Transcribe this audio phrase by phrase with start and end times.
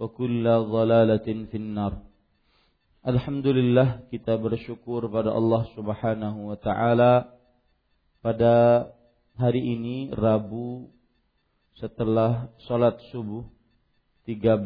[0.00, 2.00] wa kulla dhalalatin finnar.
[3.04, 7.36] Alhamdulillah kita bersyukur pada Allah Subhanahu wa taala
[8.24, 8.88] pada
[9.36, 10.88] hari ini Rabu
[11.76, 13.44] setelah salat subuh
[14.24, 14.56] 13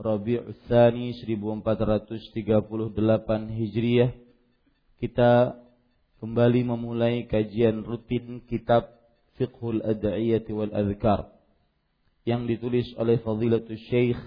[0.00, 2.48] Rabiul Tsani 1438
[3.60, 4.12] Hijriah
[5.04, 5.32] kita
[6.24, 8.88] kembali memulai kajian rutin kitab
[9.36, 11.37] Fiqhul Ad'iyati wal Adhkar
[12.28, 14.20] yang ditulis oleh Fadilatul Syekh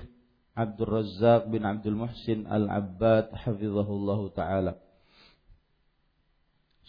[0.58, 4.82] Abdul Razak bin Abdul Muhsin Al-Abbad hafizahullahu taala.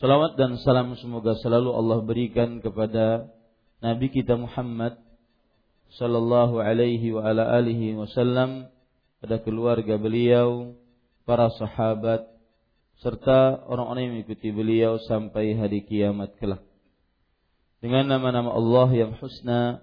[0.00, 3.30] Salawat dan salam semoga selalu Allah berikan kepada
[3.84, 4.98] Nabi kita Muhammad
[5.94, 8.72] sallallahu alaihi wa ala alihi wasallam
[9.22, 10.74] pada keluarga beliau,
[11.22, 12.26] para sahabat
[12.98, 16.66] serta orang-orang yang mengikuti beliau sampai hari kiamat kelak.
[17.78, 19.82] Dengan nama-nama Allah yang husna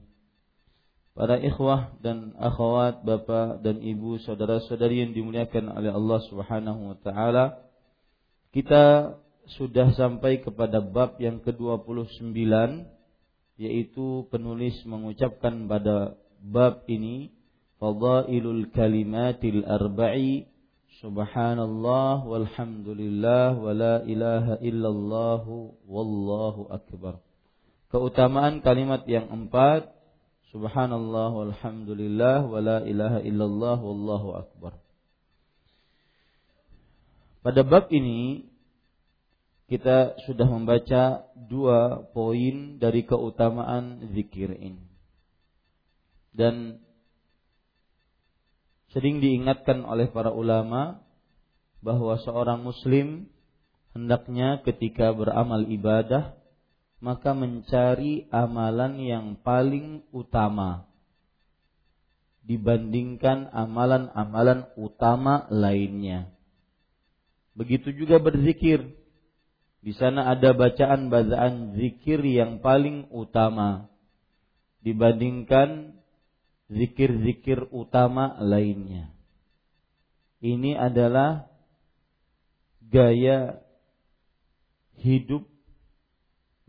[1.21, 7.61] para ikhwah dan akhwat, bapak dan ibu, saudara-saudari yang dimuliakan oleh Allah Subhanahu wa taala.
[8.49, 9.13] Kita
[9.53, 12.33] sudah sampai kepada bab yang ke-29
[13.61, 17.29] yaitu penulis mengucapkan pada bab ini
[17.77, 20.49] fadailul kalimatil arba'i
[21.05, 25.45] subhanallah walhamdulillah wala ilaha illallah
[25.85, 27.21] wallahu akbar.
[27.93, 30.00] Keutamaan kalimat yang empat
[30.51, 34.75] Subhanallah walhamdulillah wa la ilaha illallah wallahu akbar.
[37.39, 38.51] Pada bab ini
[39.71, 44.83] kita sudah membaca dua poin dari keutamaan zikir ini.
[46.35, 46.83] Dan
[48.91, 50.99] sering diingatkan oleh para ulama
[51.79, 53.31] bahwa seorang muslim
[53.95, 56.35] hendaknya ketika beramal ibadah
[57.01, 60.85] maka mencari amalan yang paling utama
[62.45, 66.29] dibandingkan amalan-amalan utama lainnya.
[67.57, 68.85] Begitu juga berzikir.
[69.81, 73.89] Di sana ada bacaan-bacaan zikir yang paling utama
[74.85, 75.97] dibandingkan
[76.69, 79.09] zikir-zikir utama lainnya.
[80.37, 81.49] Ini adalah
[82.81, 83.61] gaya
[85.01, 85.50] hidup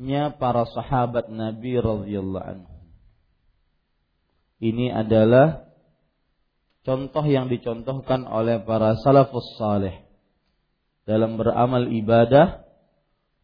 [0.02, 2.74] nya para sahabat Nabi radhiyallahu anhu.
[4.58, 5.70] Ini adalah
[6.82, 10.02] contoh yang dicontohkan oleh para salafus saleh
[11.06, 12.62] dalam beramal ibadah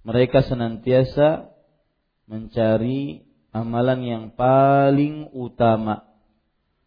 [0.06, 1.50] mereka senantiasa
[2.30, 6.04] mencari amalan yang paling utama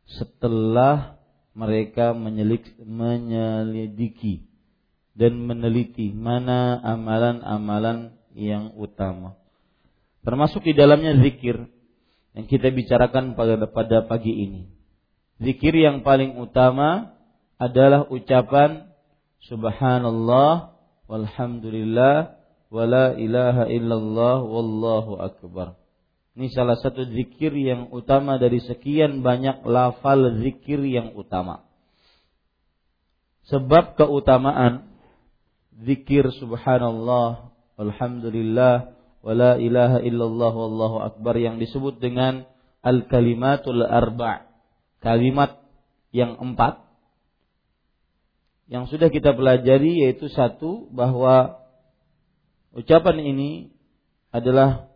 [0.07, 1.19] setelah
[1.51, 4.47] mereka menyelidiki
[5.11, 9.40] dan meneliti mana amalan-amalan yang utama.
[10.21, 11.65] Termasuk di dalamnya zikir
[12.37, 14.61] yang kita bicarakan pada pada pagi ini.
[15.41, 17.17] Zikir yang paling utama
[17.57, 18.93] adalah ucapan
[19.49, 20.77] subhanallah
[21.09, 22.37] walhamdulillah
[22.69, 25.81] wala ilaha illallah wallahu akbar.
[26.37, 31.67] Ini salah satu zikir yang utama dari sekian banyak lafal zikir yang utama.
[33.51, 34.87] Sebab keutamaan
[35.83, 42.45] zikir subhanallah, alhamdulillah, wala ilaha illallah wallahu akbar yang disebut dengan
[42.81, 44.49] al-kalimatul arba'
[45.01, 45.61] kalimat
[46.13, 46.81] yang empat
[48.71, 51.59] yang sudah kita pelajari yaitu satu bahwa
[52.71, 53.51] ucapan ini
[54.31, 54.87] adalah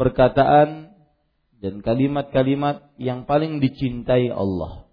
[0.00, 0.96] perkataan
[1.60, 4.88] dan kalimat-kalimat yang paling dicintai Allah.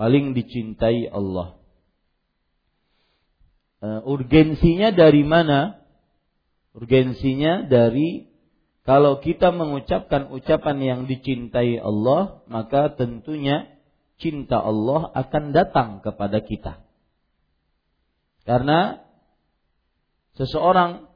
[0.00, 1.60] Paling dicintai Allah.
[3.84, 5.81] Uh, urgensinya dari mana?
[6.72, 8.32] Urgensinya dari
[8.82, 13.70] kalau kita mengucapkan ucapan yang dicintai Allah, maka tentunya
[14.18, 16.82] cinta Allah akan datang kepada kita.
[18.42, 18.98] Karena
[20.34, 21.06] seseorang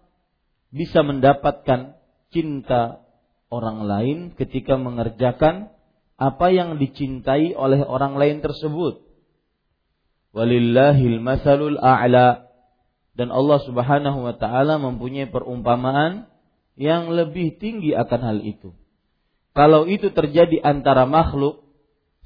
[0.71, 1.99] bisa mendapatkan
[2.31, 3.03] cinta
[3.51, 5.75] orang lain ketika mengerjakan
[6.17, 9.03] apa yang dicintai oleh orang lain tersebut.
[10.37, 12.46] Walillahil masalul a'la
[13.17, 16.29] dan Allah Subhanahu wa taala mempunyai perumpamaan
[16.77, 18.77] yang lebih tinggi akan hal itu.
[19.57, 21.65] Kalau itu terjadi antara makhluk,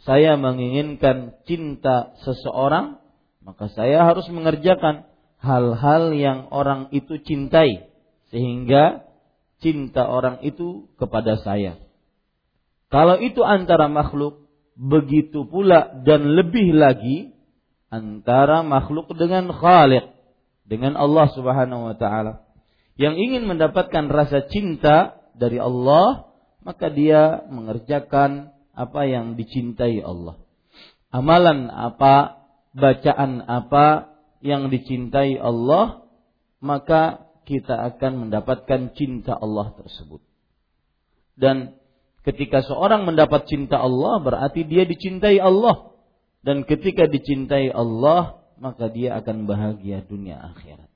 [0.03, 2.99] saya menginginkan cinta seseorang,
[3.47, 5.07] maka saya harus mengerjakan
[5.39, 7.87] hal-hal yang orang itu cintai
[8.35, 9.07] sehingga
[9.63, 11.79] cinta orang itu kepada saya.
[12.91, 17.31] Kalau itu antara makhluk, begitu pula dan lebih lagi
[17.93, 20.20] antara makhluk dengan Khaliq,
[20.71, 22.47] dengan Allah Subhanahu wa taala.
[22.95, 26.31] Yang ingin mendapatkan rasa cinta dari Allah,
[26.63, 30.39] maka dia mengerjakan apa yang dicintai Allah.
[31.11, 34.15] Amalan apa, bacaan apa
[34.47, 36.07] yang dicintai Allah,
[36.63, 40.23] maka kita akan mendapatkan cinta Allah tersebut.
[41.35, 41.75] Dan
[42.23, 45.91] ketika seorang mendapat cinta Allah berarti dia dicintai Allah.
[46.41, 50.93] Dan ketika dicintai Allah maka dia akan bahagia dunia akhirat.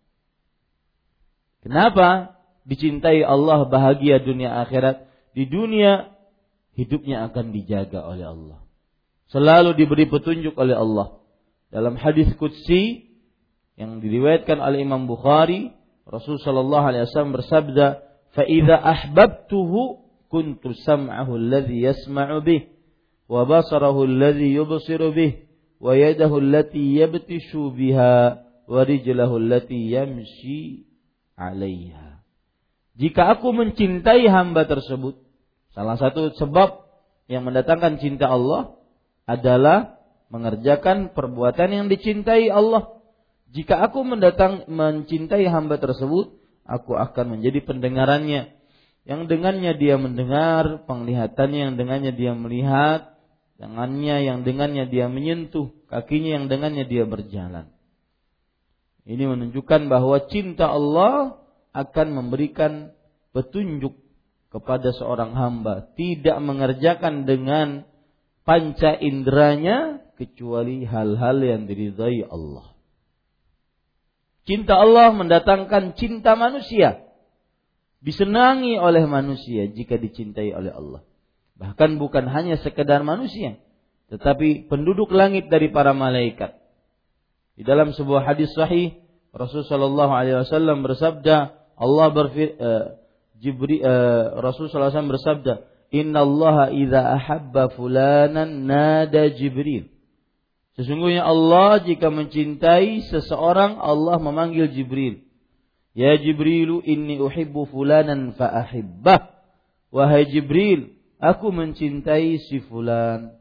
[1.64, 2.36] Kenapa
[2.68, 5.08] dicintai Allah bahagia dunia akhirat?
[5.32, 6.12] Di dunia
[6.76, 8.58] hidupnya akan dijaga oleh Allah.
[9.32, 11.18] Selalu diberi petunjuk oleh Allah.
[11.72, 13.10] Dalam hadis qudsi
[13.74, 15.74] yang diriwayatkan oleh Imam Bukhari
[16.04, 17.86] Rasul sallallahu alaihi wasallam bersabda,
[18.36, 22.68] "Fa idza ahbabtuhu kuntu sam'ahu alladhi yasma'u bih
[23.24, 24.52] wa basarahu alladhi
[25.84, 29.92] wa yadahu allati yabtishu biha wa rijlahu allati
[31.36, 32.24] 'alaiha."
[32.96, 35.20] Jika aku mencintai hamba tersebut,
[35.76, 36.88] salah satu sebab
[37.28, 38.80] yang mendatangkan cinta Allah
[39.28, 40.00] adalah
[40.32, 42.94] mengerjakan perbuatan yang dicintai Allah
[43.54, 46.34] jika aku mendatang mencintai hamba tersebut,
[46.66, 48.50] aku akan menjadi pendengarannya.
[49.06, 53.13] Yang dengannya dia mendengar, penglihatannya yang dengannya dia melihat,
[53.58, 57.70] tangannya yang dengannya dia menyentuh, kakinya yang dengannya dia berjalan.
[59.04, 61.38] Ini menunjukkan bahwa cinta Allah
[61.76, 62.96] akan memberikan
[63.36, 63.92] petunjuk
[64.48, 67.84] kepada seorang hamba, tidak mengerjakan dengan
[68.46, 72.74] panca inderanya kecuali hal-hal yang diridhai Allah.
[74.44, 77.02] Cinta Allah mendatangkan cinta manusia.
[78.04, 81.02] Disenangi oleh manusia jika dicintai oleh Allah.
[81.54, 83.62] Bahkan bukan hanya sekedar manusia,
[84.10, 86.58] tetapi penduduk langit dari para malaikat.
[87.54, 88.98] Di dalam sebuah hadis sahih,
[89.30, 91.36] Rasulullah Shallallahu Alaihi Wasallam bersabda,
[91.78, 92.98] Allah berfir, uh,
[93.38, 95.54] Jibri, uh, Rasul Sallallahu Alaihi Wasallam bersabda,
[95.94, 99.94] Inna Allah idza ahabba fulanan nada Jibril.
[100.74, 105.22] Sesungguhnya Allah jika mencintai seseorang Allah memanggil Jibril.
[105.94, 109.30] Ya Jibrilu inni uhibbu fulanan fa ahibbah.
[109.94, 110.93] Wahai Jibril,
[111.24, 113.32] aku mencintai si fulan.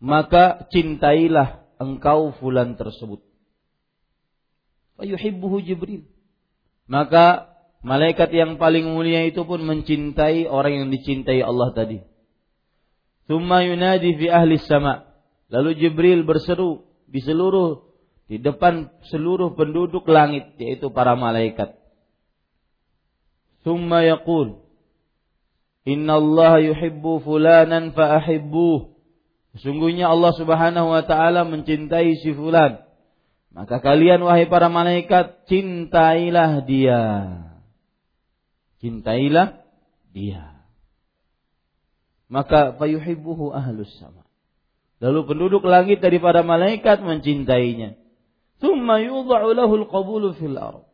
[0.00, 3.20] Maka cintailah engkau fulan tersebut.
[4.96, 6.08] Wa yuhibbuhu Jibril.
[6.88, 7.52] Maka
[7.84, 12.00] malaikat yang paling mulia itu pun mencintai orang yang dicintai Allah tadi.
[13.28, 15.06] Thumma yunadi fi ahli sama'
[15.46, 17.86] Lalu Jibril berseru di seluruh
[18.26, 21.78] di depan seluruh penduduk langit yaitu para malaikat.
[23.62, 24.65] thumma yaqul
[25.86, 28.90] Inna Allah yuhibbu fulanan fa'ahibbuh.
[29.54, 32.82] Sesungguhnya Allah Subhanahu wa taala mencintai si fulan.
[33.54, 37.02] Maka kalian wahai para malaikat cintailah dia.
[38.82, 39.64] Cintailah
[40.12, 40.60] dia.
[42.28, 44.26] Maka fayuhibbuhu ahlus sama.
[45.00, 47.94] Lalu penduduk langit daripada malaikat mencintainya.
[48.60, 50.84] Thumma yudha'u lahul qabulu fil ard.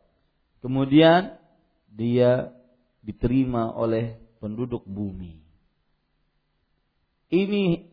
[0.63, 1.35] Kemudian
[1.91, 2.55] dia
[3.03, 5.39] diterima oleh penduduk bumi.
[7.31, 7.87] Ini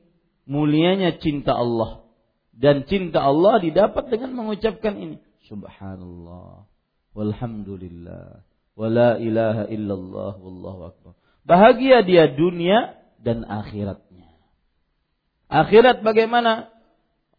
[0.51, 2.03] mulianya cinta Allah.
[2.51, 5.23] Dan cinta Allah didapat dengan mengucapkan ini.
[5.47, 6.67] Subhanallah.
[7.15, 8.43] Walhamdulillah.
[8.75, 10.33] Wala ilaha illallah.
[10.43, 11.13] Wallahu akbar.
[11.47, 14.29] Bahagia dia dunia dan akhiratnya.
[15.47, 16.69] Akhirat bagaimana?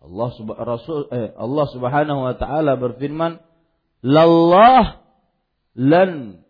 [0.01, 0.30] Allah
[0.65, 3.38] Rasul eh, Allah Subhanahu wa taala berfirman,
[4.01, 5.06] "Lallah
[5.77, 6.40] lan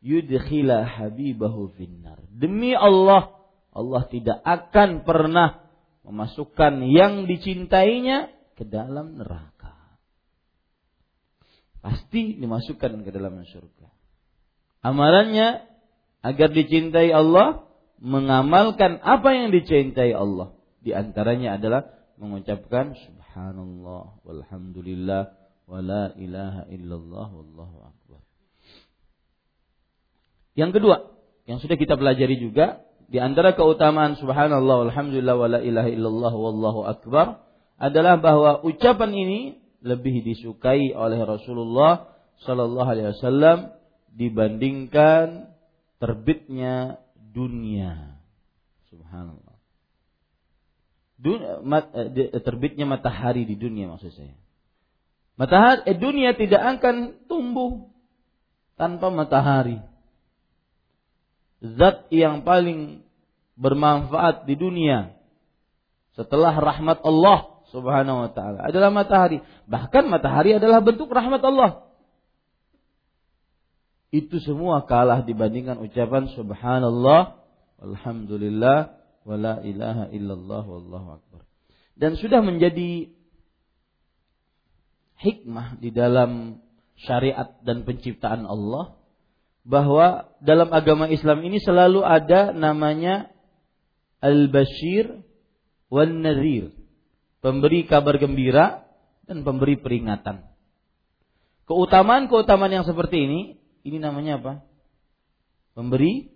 [0.00, 2.20] yudkhila habibahu finnar.
[2.28, 3.36] Demi Allah,
[3.72, 5.64] Allah tidak akan pernah
[6.04, 9.96] memasukkan yang dicintainya ke dalam neraka.
[11.80, 13.88] Pasti dimasukkan ke dalam surga.
[14.84, 15.64] Amalannya
[16.20, 17.64] agar dicintai Allah,
[18.00, 20.56] mengamalkan apa yang dicintai Allah.
[20.80, 21.88] Di antaranya adalah
[22.20, 25.32] mengucapkan subhanallah walhamdulillah
[25.68, 27.99] wala ilaha illallah wallahu akbar.
[30.60, 30.96] Yang kedua,
[31.48, 37.40] yang sudah kita pelajari juga di antara keutamaan subhanallah walhamdulillah wala ilaha illallah wallahu akbar
[37.80, 39.40] adalah bahwa ucapan ini
[39.80, 42.12] lebih disukai oleh Rasulullah
[42.44, 43.72] sallallahu alaihi wasallam
[44.12, 45.48] dibandingkan
[45.96, 48.20] terbitnya dunia.
[48.92, 49.56] Subhanallah.
[51.64, 54.36] Mat, eh, terbitnya matahari di dunia maksud saya.
[55.40, 57.88] Matahari eh, dunia tidak akan tumbuh
[58.76, 59.89] tanpa matahari
[61.60, 63.04] zat yang paling
[63.60, 65.12] bermanfaat di dunia
[66.16, 69.38] setelah rahmat Allah Subhanahu wa taala adalah matahari.
[69.70, 71.86] Bahkan matahari adalah bentuk rahmat Allah.
[74.10, 77.38] Itu semua kalah dibandingkan ucapan subhanallah
[77.78, 81.46] alhamdulillah wala ilaha illallah wallahu akbar.
[81.94, 83.14] Dan sudah menjadi
[85.22, 86.58] hikmah di dalam
[86.98, 88.99] syariat dan penciptaan Allah
[89.64, 93.28] bahwa dalam agama Islam ini selalu ada namanya
[94.24, 95.20] al-bashir
[95.92, 96.72] wan nadhir,
[97.44, 98.88] pemberi kabar gembira
[99.28, 100.48] dan pemberi peringatan.
[101.68, 103.40] Keutamaan-keutamaan yang seperti ini,
[103.86, 104.52] ini namanya apa?
[105.76, 106.34] Pemberi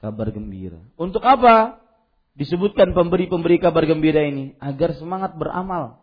[0.00, 0.80] kabar gembira.
[0.96, 1.84] Untuk apa?
[2.32, 6.00] Disebutkan pemberi-pemberi kabar gembira ini agar semangat beramal.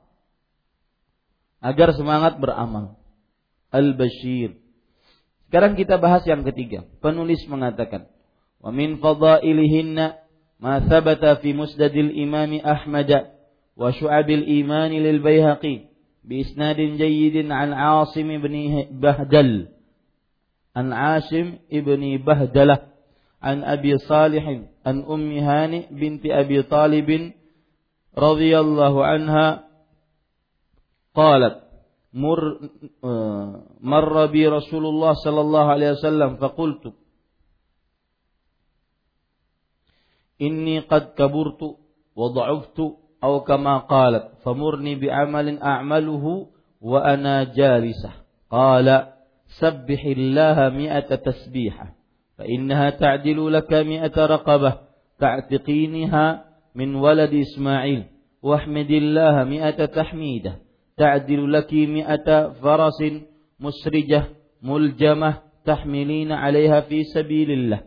[1.57, 3.01] Agar semangat beramal.
[3.73, 4.66] Al-Bashir
[5.47, 6.83] sekarang kita bahas yang ketiga.
[6.99, 8.11] Penulis mengatakan,
[8.59, 10.19] "Wa min fadailihinna
[10.59, 13.31] ma thabata fi musnadil Imam Ahmad
[13.77, 15.87] wa syu'abil iman lil Baihaqi
[16.27, 18.53] bi isnadin jayyidin an Asim ibn
[18.99, 19.71] Bahdal
[20.75, 22.91] an Asim ibn Bahdalah
[23.39, 27.07] an Abi Salih an Ummi Hani binti Abi Talib
[28.17, 29.69] radhiyallahu anha
[31.13, 31.66] qalat
[32.17, 32.41] مر
[33.81, 36.93] مر بي رسول الله صلى الله عليه وسلم فقلت
[40.41, 41.61] إني قد كبرت
[42.15, 42.79] وضعفت
[43.23, 46.25] أو كما قالت فمرني بعمل أعمله
[46.81, 48.11] وأنا جالسة.
[48.51, 48.87] قال
[49.59, 51.95] سبح الله مئة تسبيحة
[52.37, 54.73] فإنها تعدل لك مئة رقبة
[55.19, 56.45] تعتقينها
[56.75, 58.03] من ولد إسماعيل
[58.41, 60.66] واحمد الله مئة تحميدة.
[60.97, 62.99] تعدل لك مئة فرس
[63.59, 64.23] مسرجة
[64.63, 67.79] ملجمة تحملين عليها في سبيل الله.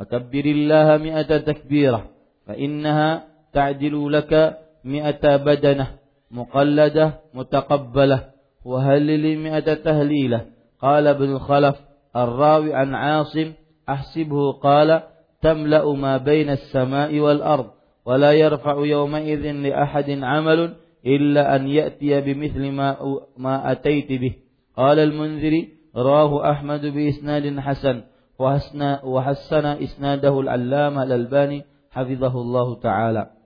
[0.00, 2.10] وكبر الله مئة تكبيرة
[2.46, 5.86] فإنها تعدل لك مئة بدنة
[6.30, 8.24] مقلدة متقبلة.
[8.64, 10.46] وهلل مئة تهليلة.
[10.80, 11.76] قال ابن الخلف
[12.16, 13.52] الراوي عن عاصم
[13.88, 15.02] أحسبه قال
[15.42, 17.66] تملأ ما بين السماء والأرض
[18.06, 22.96] ولا يرفع يومئذ لأحد عمل illa an ya'tiya bimithli ma
[23.36, 24.34] ma ataiti bih.
[24.76, 28.06] Qala al-Munziri rawahu Ahmad bi isnadin hasan
[28.40, 33.36] wa hasna wa hassana isnadahu al-Allamah al-Albani hafizahullahu taala.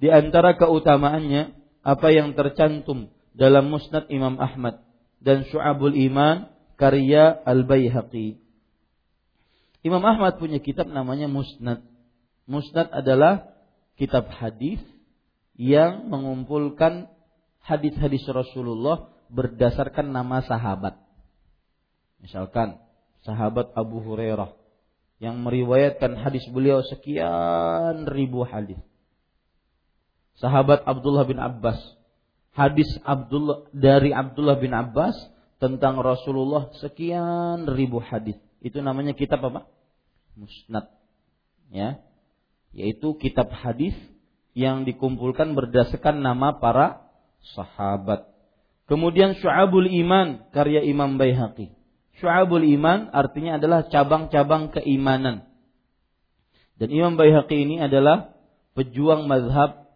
[0.00, 1.52] Di antara keutamaannya
[1.84, 4.80] apa yang tercantum dalam Musnad Imam Ahmad
[5.20, 6.48] dan Syu'abul Iman
[6.80, 8.40] karya Al-Baihaqi.
[9.84, 11.84] Imam Ahmad punya kitab namanya Musnad.
[12.48, 13.52] Musnad adalah
[14.00, 14.80] kitab hadis
[15.60, 17.12] yang mengumpulkan
[17.60, 20.96] hadis-hadis Rasulullah berdasarkan nama sahabat.
[22.24, 22.80] Misalkan
[23.28, 24.56] sahabat Abu Hurairah
[25.20, 28.80] yang meriwayatkan hadis beliau sekian ribu hadis.
[30.40, 31.76] Sahabat Abdullah bin Abbas,
[32.56, 35.12] hadis Abdullah dari Abdullah bin Abbas
[35.60, 38.40] tentang Rasulullah sekian ribu hadis.
[38.64, 39.68] Itu namanya kitab apa?
[40.40, 40.88] Musnad.
[41.68, 42.00] Ya.
[42.72, 43.92] Yaitu kitab hadis
[44.54, 47.06] yang dikumpulkan berdasarkan nama para
[47.54, 48.26] sahabat.
[48.90, 51.70] Kemudian Syu'abul Iman karya Imam Baihaqi.
[52.18, 55.46] Syu'abul Iman artinya adalah cabang-cabang keimanan.
[56.74, 58.34] Dan Imam Baihaqi ini adalah
[58.74, 59.86] pejuang mazhab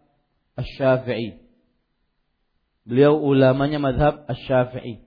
[0.55, 1.43] Asy-Syafi'i.
[2.87, 5.03] Beliau ulamanya mazhab Asy-Syafi'i.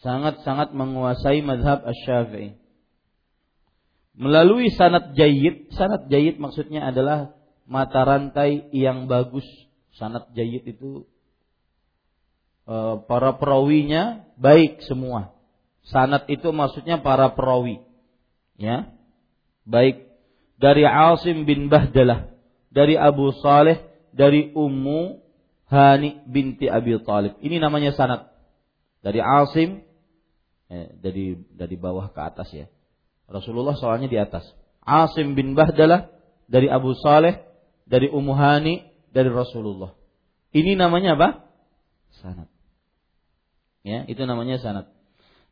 [0.00, 2.56] Sangat-sangat menguasai mazhab Asy-Syafi'i.
[4.14, 7.34] Melalui sanat jayid, sanat jayid maksudnya adalah
[7.64, 9.44] mata rantai yang bagus.
[9.94, 11.06] Sanat jayid itu
[12.66, 15.32] e, para perawinya baik semua.
[15.86, 17.80] Sanat itu maksudnya para perawi.
[18.58, 18.90] Ya.
[19.64, 20.08] Baik
[20.58, 22.30] dari Asim bin Bahdalah,
[22.72, 23.80] dari Abu Saleh,
[24.14, 25.24] dari Ummu
[25.68, 27.40] Hani binti Abi Talib.
[27.40, 28.30] Ini namanya sanat.
[29.00, 29.82] Dari Asim
[30.70, 32.66] eh, dari dari bawah ke atas ya.
[33.26, 34.44] Rasulullah soalnya di atas.
[34.84, 36.12] Asim bin Bahdalah
[36.48, 37.53] dari Abu Saleh
[37.84, 39.92] dari Ummu Hani, dari Rasulullah.
[40.50, 41.28] Ini namanya apa?
[42.22, 42.48] Sanad.
[43.84, 44.88] Ya, itu namanya sanad.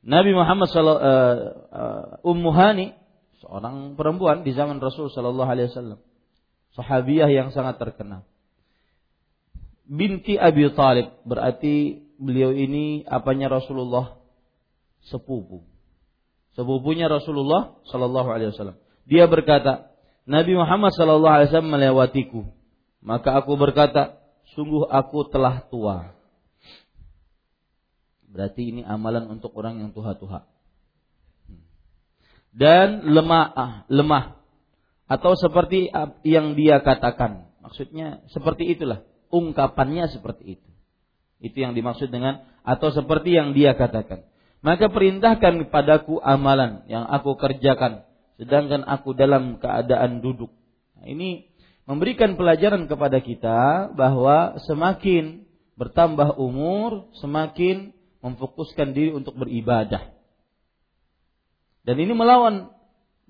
[0.02, 2.96] Nabi Muhammad SAW, uh, uh, Ummu Hani,
[3.38, 6.00] seorang perempuan di zaman Rasul Sallallahu Alaihi Wasallam,
[6.74, 8.26] sahabiah yang sangat terkenal.
[9.86, 14.16] Binti Abi Talib berarti beliau ini apanya Rasulullah
[15.04, 15.66] sepupu.
[16.56, 18.78] Sepupunya Rasulullah Sallallahu Alaihi Wasallam.
[19.04, 19.91] Dia berkata,
[20.22, 22.40] Nabi Muhammad sallallahu alaihi wasallam melewatiku.
[23.02, 24.22] Maka aku berkata,
[24.54, 26.14] sungguh aku telah tua.
[28.30, 30.46] Berarti ini amalan untuk orang yang tua-tua.
[32.54, 34.38] Dan lemah, ah, lemah.
[35.10, 35.90] Atau seperti
[36.24, 37.50] yang dia katakan.
[37.60, 39.04] Maksudnya seperti itulah.
[39.28, 40.68] Ungkapannya seperti itu.
[41.42, 44.24] Itu yang dimaksud dengan atau seperti yang dia katakan.
[44.62, 48.06] Maka perintahkan kepadaku amalan yang aku kerjakan
[48.42, 50.50] sedangkan aku dalam keadaan duduk.
[50.98, 51.46] Nah, ini
[51.86, 55.46] memberikan pelajaran kepada kita bahwa semakin
[55.78, 60.10] bertambah umur, semakin memfokuskan diri untuk beribadah.
[61.86, 62.70] Dan ini melawan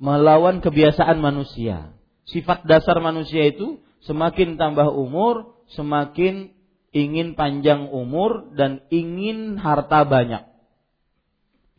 [0.00, 1.92] melawan kebiasaan manusia.
[2.24, 6.56] Sifat dasar manusia itu semakin tambah umur, semakin
[6.92, 10.44] ingin panjang umur dan ingin harta banyak.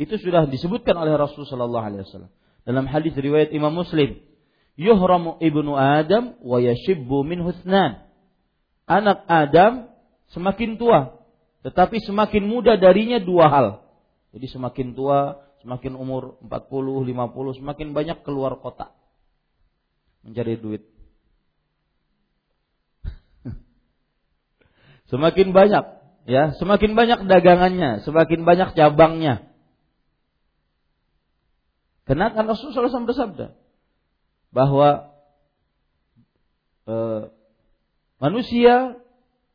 [0.01, 2.33] Itu sudah disebutkan oleh Rasulullah sallallahu alaihi wasallam.
[2.63, 4.23] Dalam hadis riwayat Imam Muslim,
[4.79, 8.07] yuhramu ibnu Adam wa yashibbu min husnan.
[8.87, 9.87] Anak Adam
[10.31, 11.23] semakin tua,
[11.63, 13.67] tetapi semakin muda darinya dua hal.
[14.35, 18.91] Jadi semakin tua, semakin umur 40, 50, semakin banyak keluar kota
[20.23, 20.83] mencari duit.
[25.11, 25.85] semakin banyak,
[26.25, 29.52] ya, semakin banyak dagangannya, semakin banyak cabangnya.
[32.03, 33.55] Karena kan Rasulullah SAW bersabda
[34.51, 35.15] bahwa
[36.83, 36.95] e,
[38.19, 38.99] manusia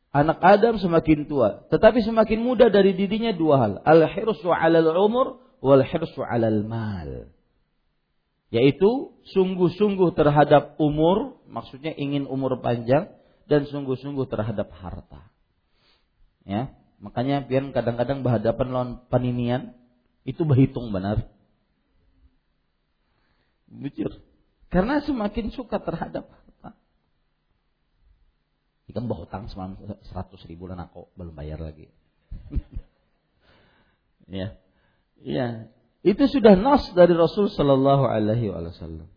[0.09, 5.85] anak Adam semakin tua, tetapi semakin muda dari dirinya dua hal, al-hirsu 'alal umur wal
[5.85, 7.29] hirsu 'alal mal.
[8.49, 13.13] Yaitu sungguh-sungguh terhadap umur, maksudnya ingin umur panjang
[13.45, 15.29] dan sungguh-sungguh terhadap harta.
[16.49, 19.77] Ya, makanya biar kadang-kadang berhadapan lawan paninian
[20.25, 21.29] itu berhitung benar
[23.69, 24.17] Bujur.
[24.69, 26.77] Karena semakin suka terhadap harta.
[28.89, 29.77] Ikan bawa hutang semalam
[30.09, 31.93] seratus ribu dan aku belum bayar lagi.
[34.29, 34.57] ya,
[35.21, 35.69] ya.
[36.01, 39.09] Itu sudah nas dari Rasul Shallallahu Alaihi Wasallam.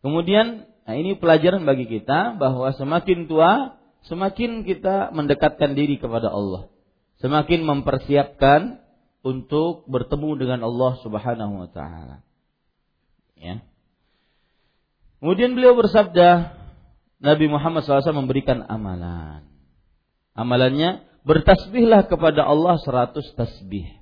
[0.00, 6.70] Kemudian, nah ini pelajaran bagi kita bahwa semakin tua, semakin kita mendekatkan diri kepada Allah,
[7.18, 8.80] semakin mempersiapkan
[9.22, 12.22] untuk bertemu dengan Allah Subhanahu wa taala.
[13.38, 13.62] Ya.
[15.18, 16.54] Kemudian beliau bersabda,
[17.18, 19.42] Nabi Muhammad SAW memberikan amalan.
[20.38, 23.98] Amalannya bertasbihlah kepada Allah seratus tasbih.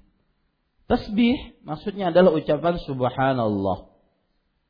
[0.86, 3.88] Tasbih maksudnya adalah ucapan subhanallah.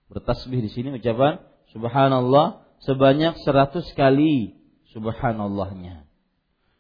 [0.07, 1.43] Bertasbih di sini ucapan
[1.75, 4.55] subhanallah sebanyak seratus kali
[4.95, 6.07] subhanallahnya.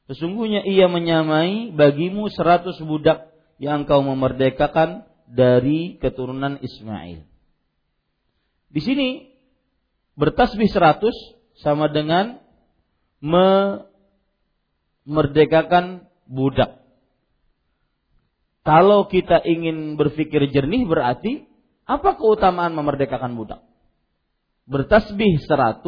[0.06, 7.24] Sesungguhnya ia menyamai bagimu seratus budak yang engkau memerdekakan dari keturunan Ismail.
[8.70, 9.32] Di sini
[10.16, 11.14] bertasbih seratus
[11.60, 12.38] sama dengan
[15.08, 16.84] memerdekakan budak.
[18.66, 21.46] Kalau kita ingin berpikir jernih berarti
[21.86, 23.62] apa keutamaan memerdekakan budak?
[24.66, 25.86] Bertasbih 100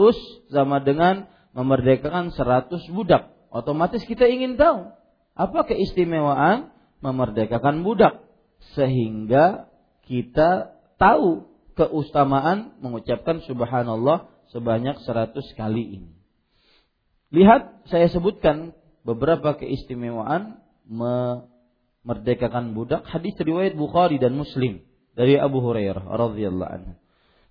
[0.55, 1.27] sama dengan
[1.59, 3.35] memerdekakan 100 budak.
[3.51, 4.95] Otomatis kita ingin tahu
[5.35, 8.27] apa keistimewaan memerdekakan budak
[8.75, 9.71] sehingga
[10.07, 11.47] kita tahu
[11.79, 16.13] keutamaan mengucapkan subhanallah sebanyak 100 kali ini.
[17.31, 18.73] Lihat saya sebutkan
[19.05, 20.59] beberapa keistimewaan
[20.89, 24.83] memerdekakan budak hadis riwayat Bukhari dan Muslim
[25.13, 26.93] dari Abu Hurairah radhiyallahu anhu.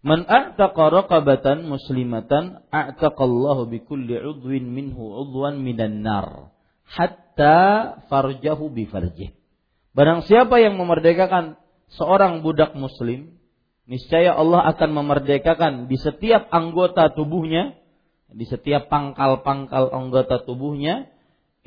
[0.02, 6.57] Man a'taqa raqabatan muslimatan a'taqallahu bi kulli 'udwin minhu 'udwan minan nar
[6.88, 7.58] hatta
[8.08, 9.36] farjahu bi farjih.
[9.92, 11.58] Barang siapa yang memerdekakan
[11.92, 13.38] seorang budak muslim,
[13.90, 17.76] niscaya Allah akan memerdekakan di setiap anggota tubuhnya,
[18.32, 21.10] di setiap pangkal-pangkal anggota tubuhnya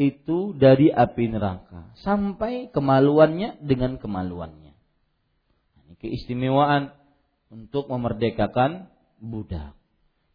[0.00, 4.72] itu dari api neraka sampai kemaluannya dengan kemaluannya.
[5.84, 6.96] Ini keistimewaan
[7.52, 8.88] untuk memerdekakan
[9.20, 9.76] budak.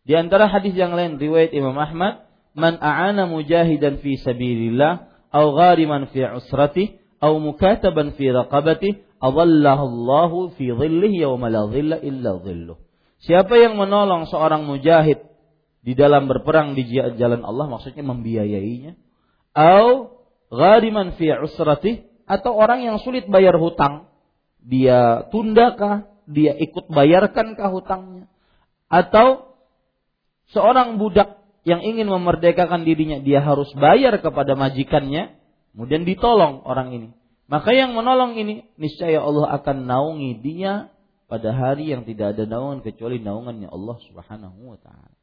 [0.06, 2.25] Di antara hadis yang lain riwayat Imam Ahmad,
[2.56, 10.70] "Man a'ana mujahidan fi sabilillah aw ghariman fi usratih aw mukataban fi raqabatih Adallahu fi
[10.70, 12.78] dhillih yawma la dhilla illa dhilluh.
[13.24, 15.24] Siapa yang menolong seorang mujahid
[15.82, 18.98] di dalam berperang di jalan Allah maksudnya membiayainya
[19.54, 20.18] atau
[20.50, 24.10] ghariman fi usratih atau orang yang sulit bayar hutang
[24.66, 28.26] dia tundakah dia ikut bayarkankah hutangnya
[28.90, 29.58] atau
[30.50, 35.36] seorang budak yang ingin memerdekakan dirinya dia harus bayar kepada majikannya
[35.74, 37.10] kemudian ditolong orang ini
[37.46, 40.90] maka yang menolong ini niscaya Allah akan naungi dia
[41.30, 45.14] pada hari yang tidak ada naungan kecuali naungannya Allah Subhanahu wa taala.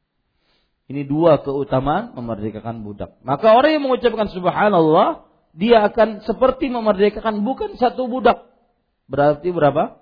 [0.87, 3.15] Ini dua keutamaan memerdekakan budak.
[3.23, 5.23] Maka orang yang mengucapkan subhanallah,
[5.55, 8.51] dia akan seperti memerdekakan bukan satu budak.
[9.07, 9.99] Berarti berapa?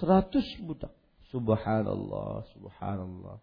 [0.00, 0.92] Seratus budak.
[1.28, 3.36] Subhanallah, subhanallah.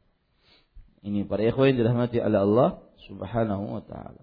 [1.02, 2.70] Ini para ikhwan dirahmati oleh Allah
[3.10, 4.22] Subhanahu wa taala.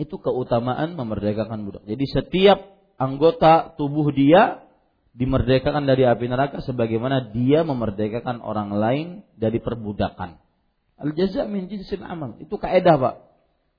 [0.00, 1.84] Itu keutamaan memerdekakan budak.
[1.84, 2.58] Jadi setiap
[2.96, 4.64] anggota tubuh dia
[5.12, 10.40] dimerdekakan dari api neraka sebagaimana dia memerdekakan orang lain dari perbudakan.
[10.96, 12.40] Al jaza min jinsil amal.
[12.40, 13.14] Itu kaidah, Pak.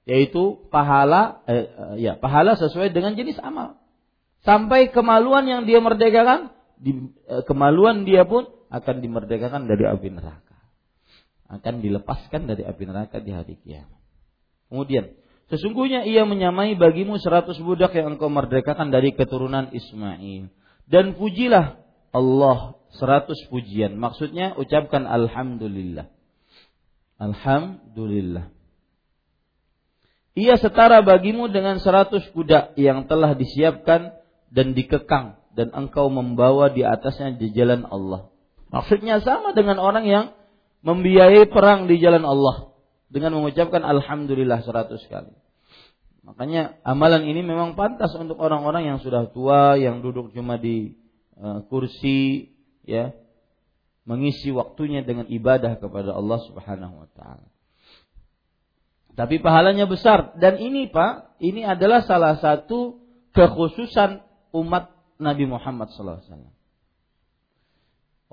[0.05, 3.81] Yaitu pahala eh, eh, ya, pahala sesuai dengan jenis amal.
[4.43, 10.52] Sampai kemaluan yang dia merdekakan, di, eh, kemaluan dia pun akan dimerdekakan dari api neraka.
[11.51, 14.01] Akan dilepaskan dari api neraka di hari kiamat.
[14.71, 15.13] Kemudian
[15.51, 20.49] Sesungguhnya ia menyamai bagimu seratus budak yang engkau merdekakan dari keturunan Ismail.
[20.87, 21.77] Dan pujilah
[22.09, 23.99] Allah seratus pujian.
[23.99, 26.07] Maksudnya ucapkan Alhamdulillah.
[27.19, 28.49] Alhamdulillah.
[30.33, 34.17] Ia setara bagimu dengan seratus kuda yang telah disiapkan
[34.49, 38.33] dan dikekang dan engkau membawa di atasnya di jalan Allah.
[38.73, 40.25] Maksudnya sama dengan orang yang
[40.83, 42.75] membiayai perang di jalan Allah
[43.07, 45.31] dengan mengucapkan alhamdulillah seratus kali.
[46.23, 50.95] Makanya amalan ini memang pantas untuk orang-orang yang sudah tua, yang duduk cuma di
[51.35, 52.55] uh, kursi,
[52.87, 53.11] ya,
[54.07, 57.47] mengisi waktunya dengan ibadah kepada Allah Subhanahu wa taala.
[59.13, 63.03] Tapi pahalanya besar dan ini Pak, ini adalah salah satu
[63.35, 64.23] kekhususan
[64.55, 64.89] umat
[65.21, 66.49] Nabi Muhammad SAW.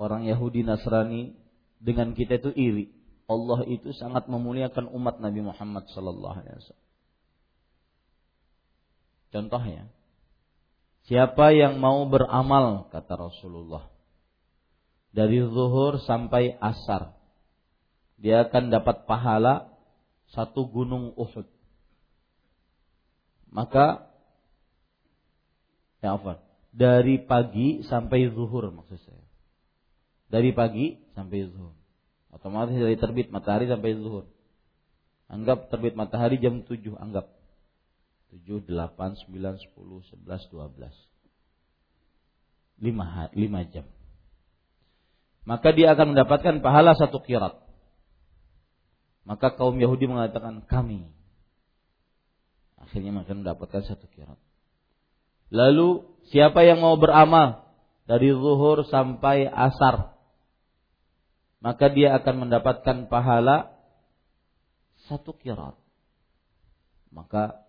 [0.01, 1.40] Orang Yahudi Nasrani
[1.81, 2.85] dengan kita itu iri.
[3.25, 6.89] Allah itu sangat memuliakan umat Nabi Muhammad sallallahu alaihi wasallam.
[9.31, 9.83] Contohnya,
[11.07, 13.87] siapa yang mau beramal kata Rasulullah
[15.15, 17.15] dari zuhur sampai asar,
[18.19, 19.71] dia akan dapat pahala
[20.31, 21.47] satu gunung Uhud.
[23.51, 24.07] Maka
[25.99, 26.39] ya apa?
[26.71, 29.30] Dari pagi sampai zuhur maksud saya.
[30.31, 31.75] Dari pagi sampai zuhur.
[32.31, 34.31] Otomatis dari terbit matahari sampai zuhur.
[35.27, 37.27] Anggap terbit matahari jam 7, anggap.
[38.31, 41.11] 7, 8, 9, 10, 11, 12.
[42.79, 43.85] 5, 5 jam.
[45.43, 47.59] Maka dia akan mendapatkan pahala satu kirat.
[49.27, 51.11] Maka kaum Yahudi mengatakan kami.
[52.79, 54.39] Akhirnya akan mendapatkan satu kirat.
[55.51, 57.67] Lalu siapa yang mau beramal
[58.07, 60.15] dari zuhur sampai asar
[61.61, 63.77] maka dia akan mendapatkan pahala
[65.07, 65.77] satu kirat.
[67.13, 67.61] Maka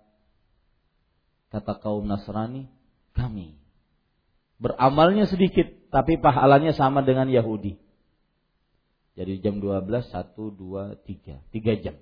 [1.53, 2.73] kata kaum Nasrani,
[3.13, 3.55] kami
[4.63, 7.77] beramalnya sedikit tapi pahalanya sama dengan Yahudi.
[9.13, 11.37] Jadi jam 12, 1, 2, 3.
[11.53, 11.97] 3 jam.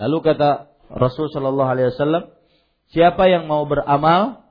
[0.00, 2.40] Lalu kata Rasul Shallallahu Alaihi Wasallam,
[2.90, 4.42] Siapa yang mau beramal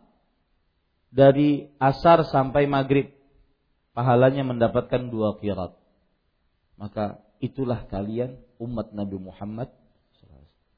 [1.12, 3.12] dari asar sampai maghrib,
[4.00, 5.76] pahalanya mendapatkan dua kirat.
[6.80, 9.76] Maka itulah kalian umat Nabi Muhammad.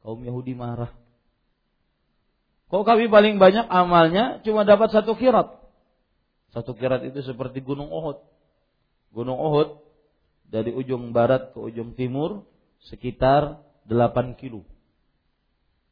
[0.02, 0.90] Kaum Yahudi marah.
[2.74, 5.54] Kok kami paling banyak amalnya cuma dapat satu kirat?
[6.50, 8.26] Satu kirat itu seperti gunung Uhud.
[9.14, 9.78] Gunung Uhud
[10.50, 12.50] dari ujung barat ke ujung timur
[12.90, 14.66] sekitar 8 kilo.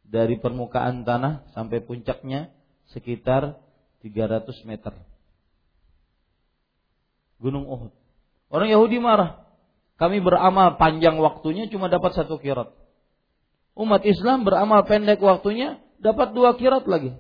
[0.02, 2.50] Dari permukaan tanah sampai puncaknya
[2.90, 3.62] sekitar
[4.02, 5.09] 300 meter.
[7.40, 7.92] Gunung Uhud.
[8.52, 9.48] Orang Yahudi marah.
[10.00, 12.72] Kami beramal panjang waktunya cuma dapat satu kirat.
[13.76, 17.16] Umat Islam beramal pendek waktunya dapat dua kirat lagi.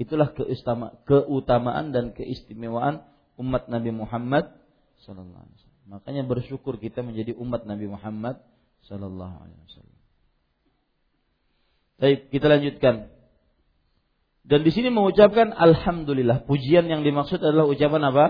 [0.00, 0.32] Itulah
[1.04, 3.04] keutamaan dan keistimewaan
[3.40, 4.50] umat Nabi Muhammad
[5.04, 5.84] sallallahu alaihi wasallam.
[5.84, 8.40] Makanya bersyukur kita menjadi umat Nabi Muhammad
[8.88, 9.98] sallallahu alaihi wasallam.
[12.00, 12.94] Baik, kita lanjutkan.
[14.44, 16.44] Dan di sini mengucapkan alhamdulillah.
[16.44, 18.24] Pujian yang dimaksud adalah ucapan apa?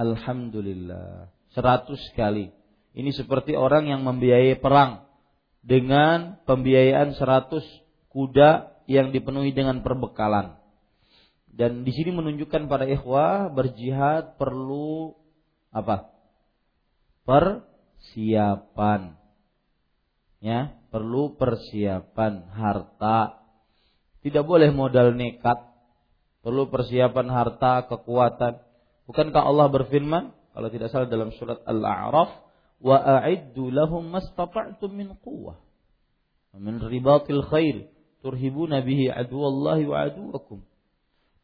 [0.00, 1.28] Alhamdulillah.
[1.52, 2.48] Seratus kali.
[2.96, 5.04] Ini seperti orang yang membiayai perang
[5.60, 7.62] dengan pembiayaan seratus
[8.08, 10.56] kuda yang dipenuhi dengan perbekalan.
[11.52, 15.12] Dan di sini menunjukkan pada ikhwah berjihad perlu
[15.68, 16.08] apa?
[17.28, 19.20] Persiapan.
[20.40, 23.44] Ya, perlu persiapan harta.
[24.24, 25.60] Tidak boleh modal nekat.
[26.40, 28.69] Perlu persiapan harta, kekuatan.
[29.10, 32.30] Bukankah Allah berfirman kalau tidak salah dalam surat Al-A'raf,
[32.78, 35.58] "Wa a'iddu lahum mastata'tum min quwwah
[36.54, 37.90] min ribatil khair
[38.22, 40.62] turhibuna bihi aduwallahi wa aduwakum."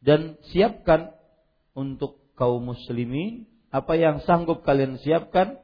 [0.01, 1.13] dan siapkan
[1.73, 5.57] untuk kaum muslimin apa yang sanggup kalian siapkan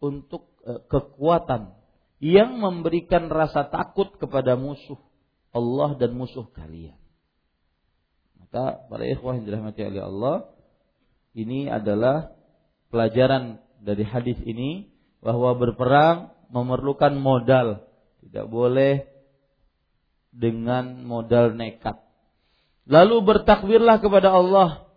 [0.00, 1.74] untuk uh, kekuatan
[2.22, 4.98] yang memberikan rasa takut kepada musuh
[5.50, 6.96] Allah dan musuh kalian.
[8.38, 10.36] Maka para ikhwah yang dirahmati oleh Allah,
[11.34, 12.34] ini adalah
[12.90, 14.90] pelajaran dari hadis ini
[15.22, 17.86] bahwa berperang memerlukan modal,
[18.24, 19.06] tidak boleh
[20.34, 21.98] dengan modal nekat.
[22.90, 24.90] Lalu bertakbirlah kepada Allah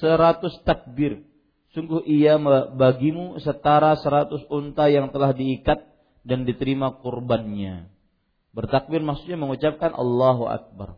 [0.00, 1.24] seratus takbir.
[1.76, 2.40] Sungguh ia
[2.72, 5.84] bagimu setara seratus unta yang telah diikat
[6.24, 7.92] dan diterima kurbannya.
[8.56, 10.96] Bertakbir maksudnya mengucapkan Allahu Akbar.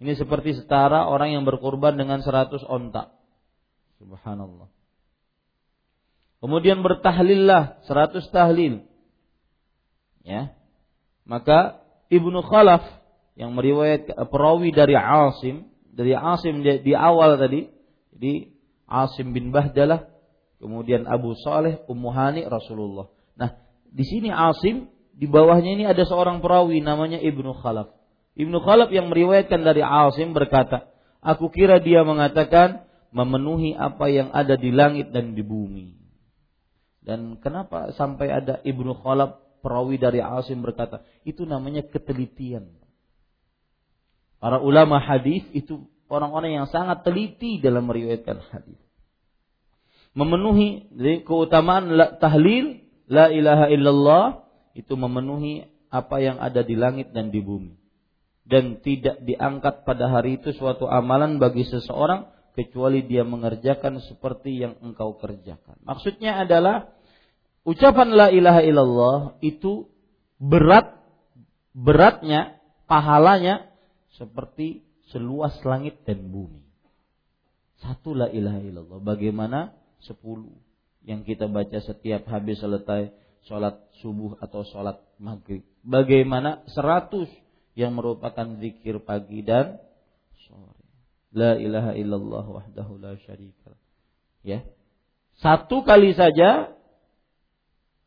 [0.00, 3.19] Ini seperti setara orang yang berkurban dengan seratus onta.
[4.00, 4.72] Subhanallah.
[6.40, 8.88] Kemudian bertahlillah seratus tahlil.
[10.24, 10.56] Ya.
[11.28, 12.82] Maka Ibnu Khalaf
[13.38, 17.72] yang meriwayat perawi dari Asim dari Asim di, di awal tadi
[18.12, 18.52] jadi
[18.84, 20.10] Asim bin Bahdalah
[20.60, 23.08] kemudian Abu Saleh Ummu Hani Rasulullah
[23.38, 23.56] nah
[23.88, 27.96] di sini Asim di bawahnya ini ada seorang perawi namanya Ibnu Khalaf
[28.36, 30.90] Ibnu Khalaf yang meriwayatkan dari Asim berkata
[31.24, 35.98] aku kira dia mengatakan memenuhi apa yang ada di langit dan di bumi
[37.02, 42.80] dan kenapa sampai ada Ibnu Khalaf perawi dari Asim berkata itu namanya ketelitian
[44.40, 48.80] Para ulama hadis itu orang-orang yang sangat teliti dalam meriwayatkan hadis.
[50.16, 50.90] Memenuhi
[51.28, 54.26] keutamaan tahlil la ilaha illallah
[54.72, 57.76] itu memenuhi apa yang ada di langit dan di bumi.
[58.48, 64.78] Dan tidak diangkat pada hari itu suatu amalan bagi seseorang kecuali dia mengerjakan seperti yang
[64.82, 65.78] engkau kerjakan.
[65.86, 66.92] Maksudnya adalah
[67.62, 69.86] ucapan la ilaha illallah itu
[70.40, 70.96] berat
[71.76, 72.58] beratnya
[72.90, 73.70] pahalanya
[74.18, 74.82] seperti
[75.14, 76.62] seluas langit dan bumi.
[77.80, 79.00] Satu la ilaha illallah.
[79.00, 79.72] Bagaimana
[80.04, 80.52] sepuluh
[81.06, 83.08] yang kita baca setiap habis selesai
[83.48, 85.64] sholat subuh atau sholat maghrib.
[85.80, 87.28] Bagaimana seratus
[87.72, 89.80] yang merupakan zikir pagi dan.
[91.30, 93.78] La ilaha illallah wahdahu la syarika.
[94.42, 94.66] Ya.
[95.38, 96.74] Satu kali saja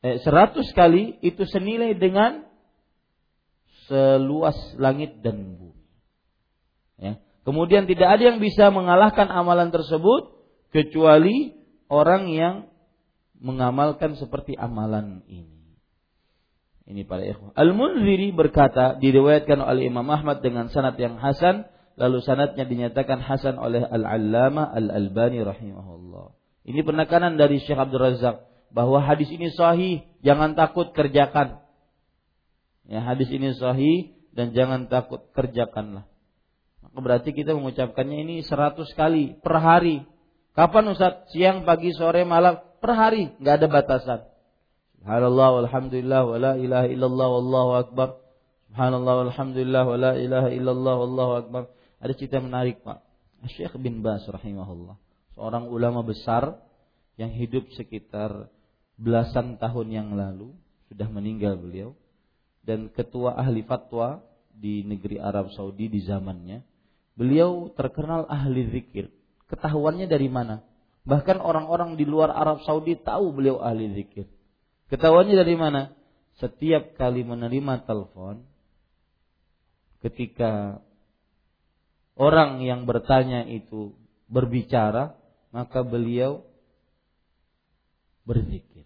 [0.04, 2.46] eh, seratus kali itu senilai dengan
[3.88, 5.88] seluas langit dan bumi.
[7.00, 7.14] Ya.
[7.44, 10.36] Kemudian tidak ada yang bisa mengalahkan amalan tersebut
[10.72, 11.56] kecuali
[11.92, 12.56] orang yang
[13.40, 15.54] mengamalkan seperti amalan ini.
[16.84, 17.56] Ini para ikhwah.
[17.56, 21.68] Al-Munziri berkata diriwayatkan oleh Imam Ahmad dengan sanad yang hasan,
[22.00, 26.34] lalu sanadnya dinyatakan hasan oleh Al-Allamah Al-Albani rahimahullah.
[26.64, 31.62] Ini penekanan dari Syekh Abdul Razak bahwa hadis ini sahih, jangan takut kerjakan.
[32.90, 36.10] Ya, hadis ini sahih dan jangan takut kerjakanlah.
[36.82, 40.04] Maka berarti kita mengucapkannya ini seratus kali per hari.
[40.54, 41.30] Kapan Ustaz?
[41.34, 44.20] Siang, pagi, sore, malam, per hari, nggak ada batasan.
[45.02, 48.10] Subhanallah walhamdulillah wala ilaha illallah wallahu akbar.
[48.72, 51.64] Subhanallah walhamdulillah wa la ilaha illallah wallahu akbar.
[52.04, 53.00] Ada cerita menarik, Pak.
[53.56, 55.00] Syekh bin Bas rahimahullah,
[55.36, 56.60] seorang ulama besar
[57.16, 58.52] yang hidup sekitar
[59.00, 60.52] belasan tahun yang lalu,
[60.92, 61.96] sudah meninggal beliau
[62.64, 64.20] dan ketua ahli fatwa
[64.52, 66.64] di negeri Arab Saudi di zamannya.
[67.16, 69.08] Beliau terkenal ahli zikir.
[69.48, 70.60] Ketahuannya dari mana?
[71.08, 74.28] Bahkan orang-orang di luar Arab Saudi tahu beliau ahli zikir.
[74.92, 75.92] Ketahuannya dari mana?
[76.40, 78.42] Setiap kali menerima telepon,
[80.02, 80.82] ketika
[82.18, 83.94] orang yang bertanya itu
[84.30, 85.18] berbicara,
[85.54, 86.46] maka beliau
[88.26, 88.86] berzikir.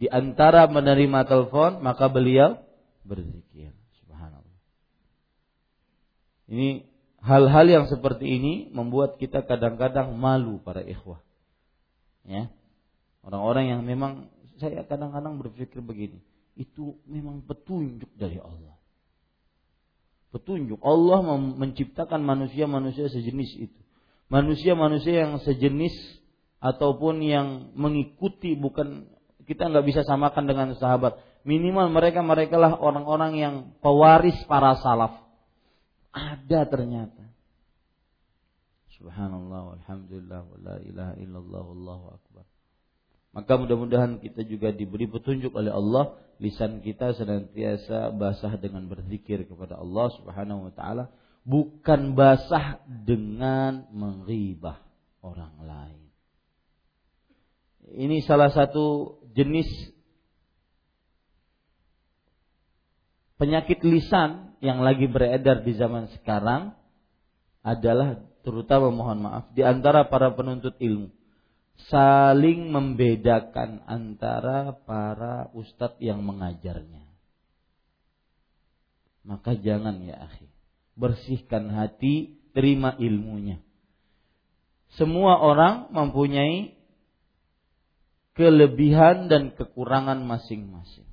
[0.00, 2.56] Di antara menerima telepon, maka beliau
[3.04, 3.76] berzikir.
[4.00, 4.58] Subhanallah.
[6.48, 6.88] Ini
[7.20, 11.20] hal-hal yang seperti ini membuat kita kadang-kadang malu para ikhwah.
[12.24, 12.48] Ya.
[13.20, 16.24] Orang-orang yang memang saya kadang-kadang berpikir begini,
[16.56, 18.79] itu memang petunjuk dari Allah
[20.30, 20.78] petunjuk.
[20.82, 21.22] Allah
[21.58, 23.80] menciptakan manusia-manusia sejenis itu.
[24.30, 25.94] Manusia-manusia yang sejenis
[26.62, 29.10] ataupun yang mengikuti bukan
[29.48, 31.18] kita nggak bisa samakan dengan sahabat.
[31.42, 35.18] Minimal mereka mereka lah orang-orang yang pewaris para salaf.
[36.14, 37.30] Ada ternyata.
[39.00, 42.44] Subhanallah, walhamdulillah, wa la ilaha illallah, wallahu akbar.
[43.30, 49.78] Maka mudah-mudahan kita juga diberi petunjuk oleh Allah, lisan kita senantiasa basah dengan berzikir kepada
[49.78, 51.14] Allah Subhanahu wa taala,
[51.46, 54.82] bukan basah dengan menghibah
[55.22, 56.02] orang lain.
[57.90, 59.66] Ini salah satu jenis
[63.38, 66.74] penyakit lisan yang lagi beredar di zaman sekarang
[67.62, 71.19] adalah terutama mohon maaf di antara para penuntut ilmu
[71.88, 77.06] saling membedakan antara para ustadz yang mengajarnya.
[79.24, 80.48] Maka jangan ya akhi,
[80.96, 83.60] bersihkan hati, terima ilmunya.
[84.98, 86.74] Semua orang mempunyai
[88.34, 91.06] kelebihan dan kekurangan masing-masing.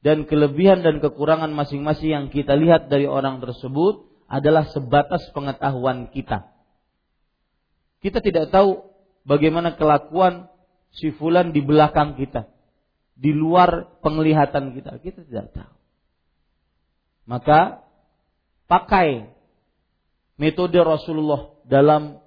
[0.00, 6.46] Dan kelebihan dan kekurangan masing-masing yang kita lihat dari orang tersebut adalah sebatas pengetahuan kita.
[7.98, 8.85] Kita tidak tahu
[9.26, 10.46] bagaimana kelakuan
[10.94, 12.48] si fulan di belakang kita,
[13.18, 15.74] di luar penglihatan kita, kita tidak tahu.
[17.26, 17.82] Maka
[18.70, 19.26] pakai
[20.38, 22.22] metode Rasulullah dalam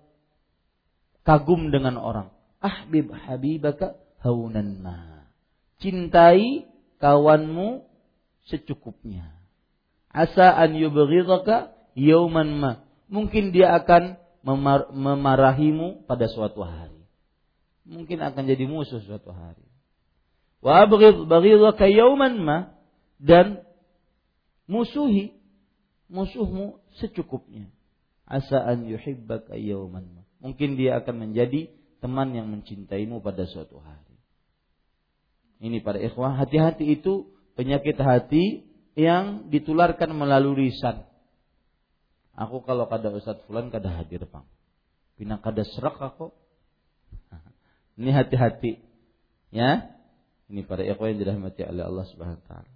[1.24, 2.28] kagum dengan orang.
[2.60, 5.24] Ahbib habibaka haunan ma.
[5.80, 6.68] Cintai
[7.00, 7.88] kawanmu
[8.52, 9.32] secukupnya.
[10.12, 12.72] Asa an yubghidaka yauman ma.
[13.08, 17.00] Mungkin dia akan memar memarahimu pada suatu hari.
[17.90, 19.66] Mungkin akan jadi musuh suatu hari.
[20.60, 21.26] Wa abghid
[22.40, 22.58] ma
[23.20, 23.64] dan
[24.70, 25.36] musuhi
[26.08, 27.68] musuhmu secukupnya.
[28.30, 29.58] Asa an yuhibbaka
[29.90, 30.02] ma.
[30.40, 34.16] Mungkin dia akan menjadi teman yang mencintaimu pada suatu hari.
[35.60, 38.64] Ini para ikhwah, hati-hati itu penyakit hati
[38.96, 41.09] yang ditularkan melalui lisan.
[42.40, 44.48] Aku kalau kada Ustaz Fulan kada hadir pang.
[45.20, 46.32] Pina kada serak aku.
[48.00, 48.80] Ini hati-hati.
[49.52, 49.92] Ya.
[50.48, 52.72] Ini para ikhwan yang dirahmati oleh Allah Subhanahu wa taala.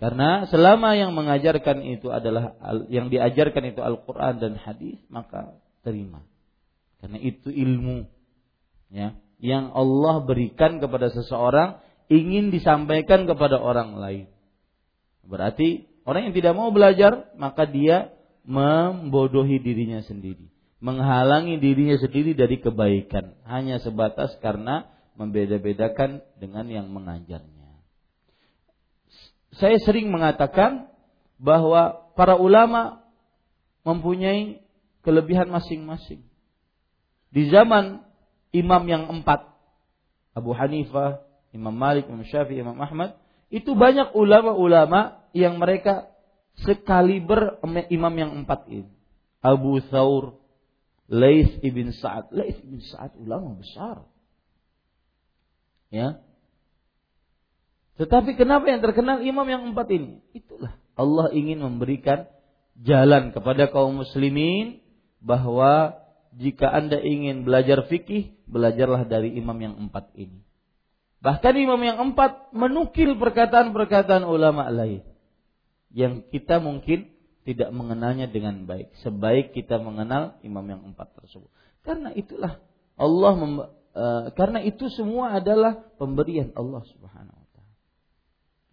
[0.00, 2.56] Karena selama yang mengajarkan itu adalah
[2.88, 6.24] yang diajarkan itu Al-Qur'an dan hadis, maka terima.
[7.04, 8.08] Karena itu ilmu
[8.88, 11.80] ya yang Allah berikan kepada seseorang
[12.12, 14.26] ingin disampaikan kepada orang lain.
[15.24, 18.12] Berarti orang yang tidak mau belajar maka dia
[18.44, 20.48] membodohi dirinya sendiri,
[20.80, 27.84] menghalangi dirinya sendiri dari kebaikan hanya sebatas karena membeda-bedakan dengan yang mengajarnya.
[29.56, 30.88] Saya sering mengatakan
[31.36, 33.04] bahwa para ulama
[33.84, 34.60] mempunyai
[35.00, 36.22] kelebihan masing-masing.
[37.30, 38.04] Di zaman
[38.52, 39.48] imam yang empat,
[40.34, 43.18] Abu Hanifah, Imam Malik, Imam Syafi'i, Imam Ahmad,
[43.50, 46.09] itu banyak ulama-ulama yang mereka
[46.58, 48.90] sekaliber imam yang empat ini.
[49.40, 50.36] Abu Thawr,
[51.10, 52.30] Lais ibn Sa'ad.
[52.30, 54.04] Lais ibn Sa'ad ulama besar.
[55.90, 56.22] Ya.
[57.98, 60.24] Tetapi kenapa yang terkenal imam yang empat ini?
[60.32, 62.30] Itulah Allah ingin memberikan
[62.78, 64.80] jalan kepada kaum muslimin
[65.20, 65.98] bahwa
[66.32, 70.40] jika Anda ingin belajar fikih, belajarlah dari imam yang empat ini.
[71.20, 75.09] Bahkan imam yang empat menukil perkataan-perkataan ulama lain
[75.90, 77.10] yang kita mungkin
[77.44, 81.50] tidak mengenalnya dengan baik sebaik kita mengenal imam yang empat tersebut
[81.82, 82.60] karena itulah
[83.00, 83.34] Allah
[83.96, 87.50] uh, karena itu semua adalah pemberian Allah Subhanahu wa taala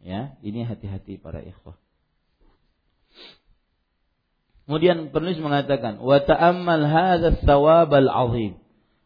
[0.07, 1.75] Ya, ini hati-hati para ikhwah.
[4.63, 8.55] Kemudian penulis mengatakan, "Wa ta'ammal hadha thawab al-'azim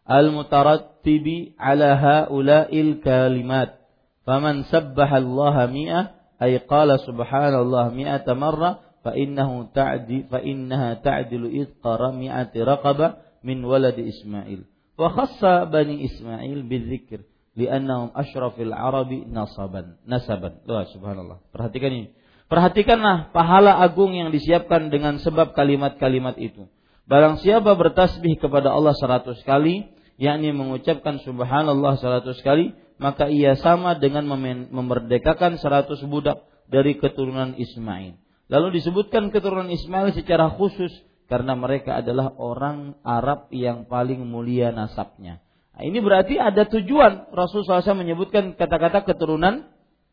[0.06, 3.82] al-mutarattibi 'ala ha'ula'il kalimat."
[4.26, 6.06] Faman sabbaha Allah mi'ah
[6.42, 13.62] ay qala subhanallah mi'ata marrah fa innahu ta'di fa innaha ta'dilu idqara mi'ati raqabah min
[13.62, 14.66] walad Ismail.
[14.98, 17.22] Wa khassa bani Ismail bidzikr
[17.54, 20.66] li'annahum asyrafil arabi nasaban nasaban.
[20.66, 21.42] Tuh subhanallah.
[21.54, 22.10] Perhatikan ini.
[22.52, 26.68] Perhatikanlah pahala agung yang disiapkan dengan sebab kalimat-kalimat itu.
[27.08, 29.88] Barang siapa bertasbih kepada Allah seratus kali,
[30.20, 34.30] yakni mengucapkan subhanallah seratus kali, maka ia sama dengan
[34.70, 38.22] memerdekakan seratus budak dari keturunan Ismail.
[38.46, 40.94] Lalu disebutkan keturunan Ismail secara khusus
[41.26, 45.42] karena mereka adalah orang Arab yang paling mulia nasabnya.
[45.74, 49.66] Nah, ini berarti ada tujuan Rasulullah SAW menyebutkan kata-kata keturunan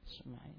[0.08, 0.56] Ismail.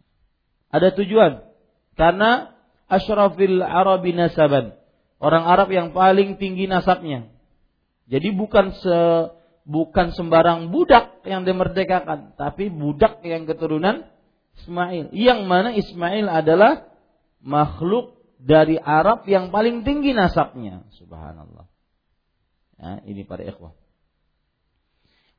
[0.69, 1.49] Ada tujuan.
[1.97, 2.53] Karena
[2.85, 4.77] asyrafil arabi nasaban.
[5.17, 7.31] Orang Arab yang paling tinggi nasabnya.
[8.05, 8.97] Jadi bukan se,
[9.69, 14.09] bukan sembarang budak yang dimerdekakan, tapi budak yang keturunan
[14.57, 15.13] Ismail.
[15.13, 16.89] Yang mana Ismail adalah
[17.39, 20.89] makhluk dari Arab yang paling tinggi nasabnya.
[20.97, 21.69] Subhanallah.
[22.81, 23.77] Ya, ini para ikhwah.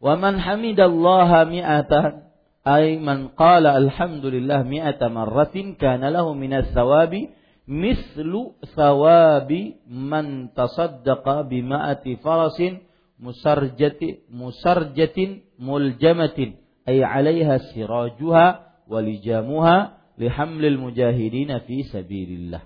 [0.00, 2.30] Wa man hamidallaha mi'atan
[2.64, 7.32] ay man qala alhamdulillah mi'ata marratin kana lahu minas thawabi
[7.68, 12.84] mislu thawabi man tasaddaqa bima'ati farasin
[13.20, 16.56] musarjati musarjatin muljamatin
[16.88, 18.46] ay 'alaiha sirajuha
[18.88, 19.76] walijamuha
[20.18, 22.62] lihamlil mujahidina fi sabilillah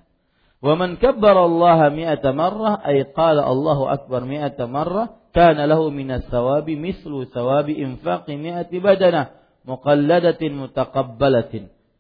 [0.65, 5.05] ومن كبر الله مئة مرة أي قال الله أكبر مئة مرة
[5.37, 9.27] كان له من الثواب مثل ثواب إنفاق مئة بدنة
[9.65, 11.53] مقلدة متقبلة.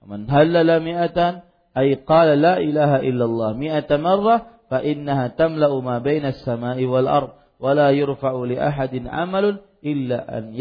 [0.02, 1.42] ومن هلل مئة
[1.76, 4.36] أي قال لا إله إلا الله مئة مرة
[4.70, 7.43] فإنها تملأ ما بين السماء والأرض.
[7.60, 10.52] ولا يرفع لأحد عمل amalun illa an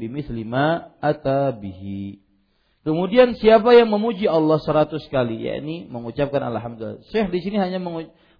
[0.00, 1.82] بمثل ما أتى به.
[2.82, 7.06] Kemudian siapa yang memuji Allah seratus kali, yakni mengucapkan alhamdulillah.
[7.14, 7.78] Syekh di sini hanya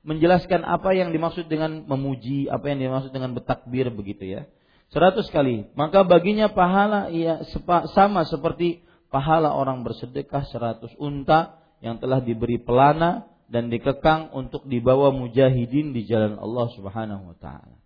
[0.02, 4.42] menjelaskan apa yang dimaksud dengan memuji, apa yang dimaksud dengan bertakbir begitu ya.
[4.90, 7.38] Seratus kali, maka baginya pahala ya
[7.94, 8.82] sama seperti
[9.14, 16.02] pahala orang bersedekah seratus unta yang telah diberi pelana dan dikekang untuk dibawa mujahidin di
[16.08, 17.81] jalan Allah Subhanahu wa taala.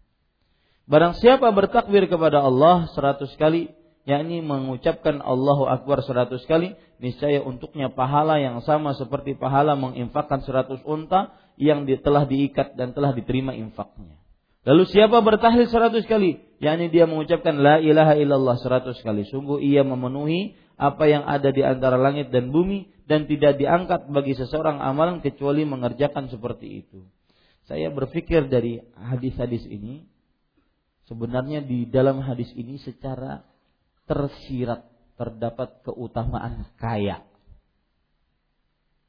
[0.87, 3.75] Barang siapa bertakbir kepada Allah seratus kali,
[4.07, 10.79] yakni mengucapkan Allahu Akbar seratus kali, niscaya untuknya pahala yang sama seperti pahala menginfakkan seratus
[10.87, 14.15] unta yang telah diikat dan telah diterima infaknya.
[14.63, 16.47] Lalu siapa bertahlil seratus kali?
[16.63, 19.29] yakni dia mengucapkan la ilaha illallah seratus kali.
[19.29, 24.39] Sungguh ia memenuhi apa yang ada di antara langit dan bumi dan tidak diangkat bagi
[24.39, 27.07] seseorang amalan kecuali mengerjakan seperti itu.
[27.67, 30.07] Saya berpikir dari hadis-hadis ini
[31.07, 33.43] sebenarnya di dalam hadis ini secara
[34.07, 34.87] tersirat
[35.17, 37.25] terdapat keutamaan kaya.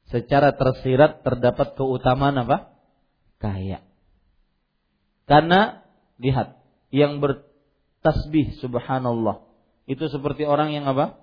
[0.08, 2.72] Secara tersirat terdapat keutamaan apa?
[3.36, 3.84] Kaya.
[5.28, 5.84] Karena
[6.16, 6.56] lihat,
[6.88, 9.44] yang bertasbih subhanallah
[9.84, 11.20] itu seperti orang yang apa?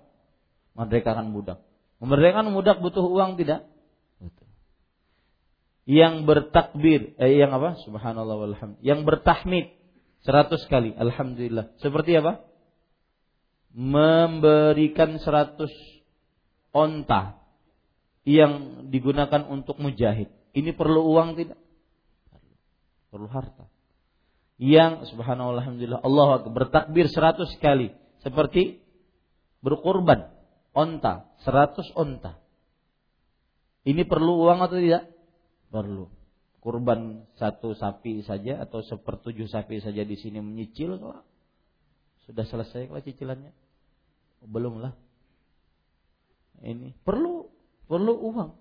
[0.77, 1.65] Merdekakan budak.
[1.97, 3.65] Memerdekakan budak butuh uang tidak?
[4.21, 4.47] Betul.
[5.89, 7.81] Yang bertakbir, eh, yang apa?
[7.81, 8.77] Subhanallah walhamd.
[8.85, 9.73] Yang bertahmid
[10.25, 11.77] seratus kali, alhamdulillah.
[11.79, 12.41] Seperti apa?
[13.71, 15.71] Memberikan seratus
[16.73, 17.37] onta
[18.25, 20.33] yang digunakan untuk mujahid.
[20.57, 21.59] Ini perlu uang tidak?
[23.13, 23.69] Perlu harta
[24.55, 27.91] yang subhanallah alhamdulillah Allah bertakbir seratus kali
[28.23, 28.79] seperti
[29.59, 30.31] berkorban
[30.71, 32.39] onta seratus onta
[33.83, 35.11] ini perlu uang atau tidak
[35.67, 36.07] perlu
[36.65, 40.97] kurban satu sapi saja atau sepertujuh sapi saja di sini menyicil
[42.25, 43.53] sudah selesai kalau cicilannya?
[44.49, 44.97] Belum lah.
[46.65, 47.45] Ini perlu
[47.85, 48.51] perlu uang.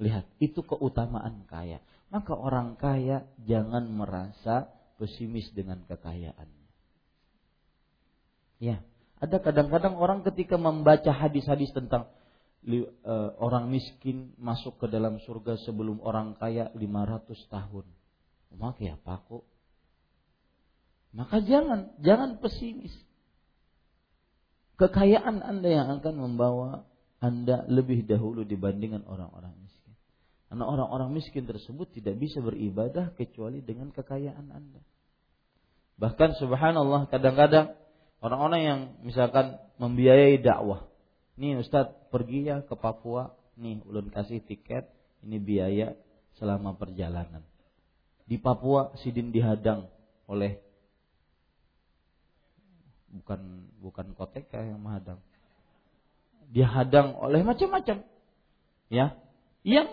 [0.00, 1.84] Lihat itu keutamaan kaya.
[2.08, 6.68] Maka orang kaya jangan merasa pesimis dengan kekayaannya.
[8.64, 8.80] Ya,
[9.20, 12.08] ada kadang-kadang orang ketika membaca hadis-hadis tentang
[13.42, 17.86] orang miskin masuk ke dalam surga sebelum orang kaya 500 tahun.
[18.54, 19.42] Maka ya kok?
[21.12, 22.94] Maka jangan, jangan pesimis.
[24.78, 26.88] Kekayaan Anda yang akan membawa
[27.20, 29.94] Anda lebih dahulu dibandingkan orang-orang miskin.
[30.48, 34.80] Karena orang-orang miskin tersebut tidak bisa beribadah kecuali dengan kekayaan Anda.
[36.00, 37.76] Bahkan subhanallah kadang-kadang
[38.24, 40.91] orang-orang yang misalkan membiayai dakwah
[41.40, 44.88] Nih Ustadz pergi ya ke Papua, nih ulun kasih tiket,
[45.24, 45.96] ini biaya
[46.36, 47.40] selama perjalanan.
[48.28, 49.88] Di Papua Sidin dihadang
[50.28, 50.60] oleh
[53.12, 55.20] bukan bukan koteka yang menghadang.
[56.52, 58.04] Dihadang oleh macam-macam.
[58.92, 59.16] Ya.
[59.64, 59.88] Yang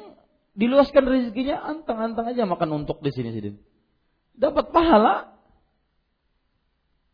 [0.60, 3.56] diluaskan rezekinya antang-antang aja makan untuk di sini Sidin.
[4.36, 5.39] Dapat pahala.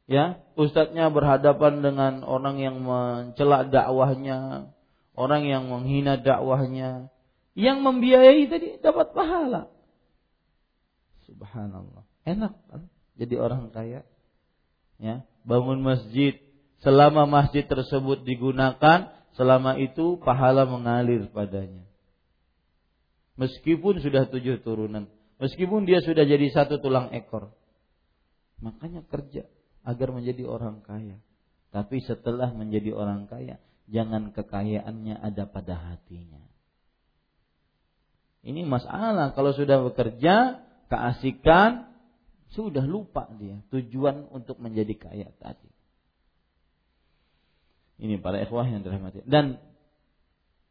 [0.06, 4.70] Ya, ustadznya berhadapan dengan orang yang mencela dakwahnya,
[5.18, 7.10] orang yang menghina dakwahnya,
[7.58, 9.74] yang membiayai tadi dapat pahala.
[11.26, 12.06] Subhanallah.
[12.22, 12.86] Enak kan
[13.18, 14.06] jadi orang kaya?
[15.02, 16.38] Ya, bangun masjid.
[16.86, 21.82] Selama masjid tersebut digunakan, selama itu pahala mengalir padanya.
[23.42, 25.10] Meskipun sudah tujuh turunan,
[25.42, 27.58] meskipun dia sudah jadi satu tulang ekor.
[28.62, 29.50] Makanya kerja
[29.86, 31.22] agar menjadi orang kaya.
[31.70, 36.42] Tapi setelah menjadi orang kaya, jangan kekayaannya ada pada hatinya.
[38.46, 41.90] Ini masalah kalau sudah bekerja, keasikan,
[42.54, 45.70] sudah lupa dia tujuan untuk menjadi kaya tadi.
[47.96, 49.24] Ini para ikhwah yang dirahmati.
[49.26, 49.58] Dan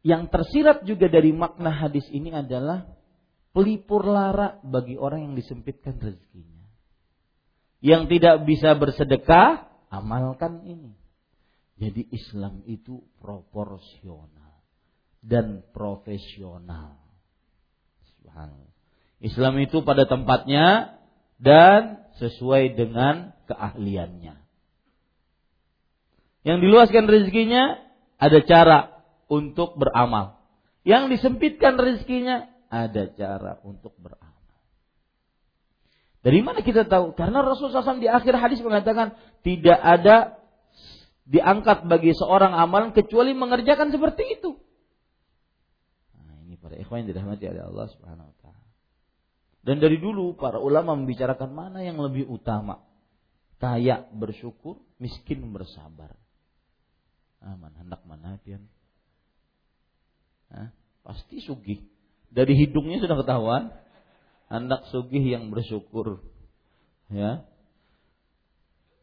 [0.05, 2.85] yang tersirat juga dari makna hadis ini adalah
[3.51, 6.54] pelipur lara bagi orang yang disempitkan rezekinya.
[7.85, 10.97] Yang tidak bisa bersedekah, amalkan ini.
[11.77, 14.57] Jadi Islam itu proporsional
[15.21, 16.97] dan profesional.
[19.21, 20.97] Islam itu pada tempatnya
[21.37, 24.35] dan sesuai dengan keahliannya.
[26.41, 27.85] Yang diluaskan rezekinya
[28.17, 28.79] ada cara
[29.29, 30.41] untuk beramal.
[30.81, 34.24] Yang disempitkan rezekinya ada cara untuk beramal.
[36.25, 37.13] Dari mana kita tahu?
[37.13, 39.13] Karena Rasulullah SAW di akhir hadis mengatakan
[39.45, 40.41] tidak ada
[41.29, 44.57] diangkat bagi seorang amalan kecuali mengerjakan seperti itu.
[46.17, 48.65] Nah, ini para ikhwan yang dirahmati oleh Allah Subhanahu wa taala.
[49.61, 52.81] Dan dari dulu para ulama membicarakan mana yang lebih utama.
[53.61, 56.17] Kaya bersyukur, miskin bersabar.
[57.45, 58.65] Aman, hendak mana pian?
[61.05, 61.85] pasti sugih.
[62.33, 63.63] Dari hidungnya sudah ketahuan.
[64.47, 66.21] Hendak sugih yang bersyukur.
[67.09, 67.45] Ya,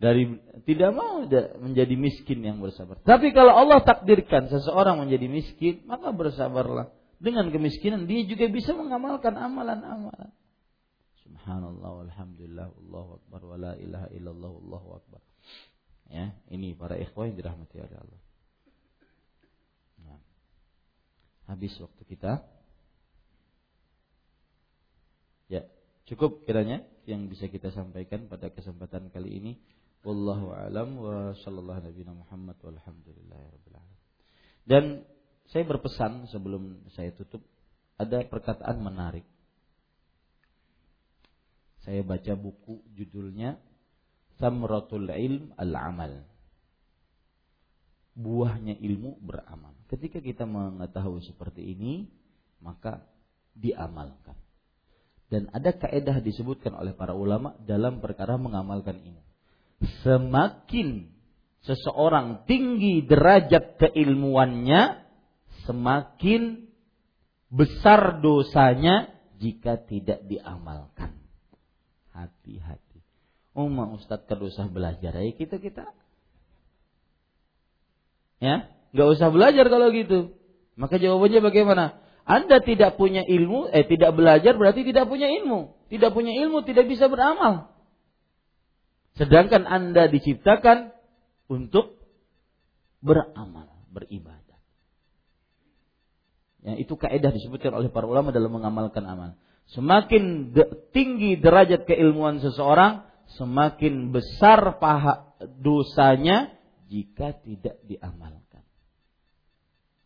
[0.02, 0.26] dari
[0.66, 1.22] tidak mau
[1.62, 2.98] menjadi miskin yang bersabar.
[3.06, 6.90] Tapi kalau Allah takdirkan seseorang menjadi miskin, maka bersabarlah.
[7.22, 10.34] Dengan kemiskinan dia juga bisa mengamalkan amalan-amalan.
[11.22, 15.22] Subhanallah walhamdulillah Allahu akbar wa la ilaha illallah Allahu akbar.
[16.10, 18.20] Ya, ini para ikhwah yang dirahmati oleh Allah.
[20.02, 20.18] Nah,
[21.46, 22.42] habis waktu kita.
[25.46, 25.62] Ya,
[26.12, 29.52] cukup kiranya yang bisa kita sampaikan pada kesempatan kali ini.
[30.04, 34.00] Wallahu alam wa sallallahu nabi Muhammad walhamdulillahirabbil alamin.
[34.68, 34.84] Dan
[35.48, 37.40] saya berpesan sebelum saya tutup
[37.96, 39.24] ada perkataan menarik
[41.82, 43.58] saya baca buku judulnya
[44.38, 46.22] Samratul Ilm Al-Amal.
[48.14, 49.74] Buahnya ilmu beramal.
[49.90, 52.06] Ketika kita mengetahui seperti ini,
[52.62, 53.02] maka
[53.56, 54.38] diamalkan.
[55.32, 59.24] Dan ada kaedah disebutkan oleh para ulama dalam perkara mengamalkan ini.
[60.04, 61.08] Semakin
[61.64, 65.00] seseorang tinggi derajat keilmuannya,
[65.64, 66.68] semakin
[67.48, 69.08] besar dosanya
[69.40, 71.16] jika tidak diamalkan
[72.12, 73.00] hati-hati.
[73.56, 75.96] Umma Ustadz usah belajar ya kita kita.
[78.36, 80.36] Ya, nggak usah belajar kalau gitu.
[80.76, 82.01] Maka jawabannya bagaimana?
[82.22, 85.74] Anda tidak punya ilmu, eh tidak belajar berarti tidak punya ilmu.
[85.90, 87.74] Tidak punya ilmu tidak bisa beramal.
[89.18, 90.94] Sedangkan Anda diciptakan
[91.50, 92.00] untuk
[93.02, 94.58] beramal, beribadah.
[96.62, 99.34] Ya, itu kaidah disebutkan oleh para ulama dalam mengamalkan amal.
[99.74, 100.64] Semakin de
[100.94, 103.02] tinggi derajat keilmuan seseorang,
[103.34, 106.54] semakin besar paha dosanya
[106.86, 108.62] jika tidak diamalkan.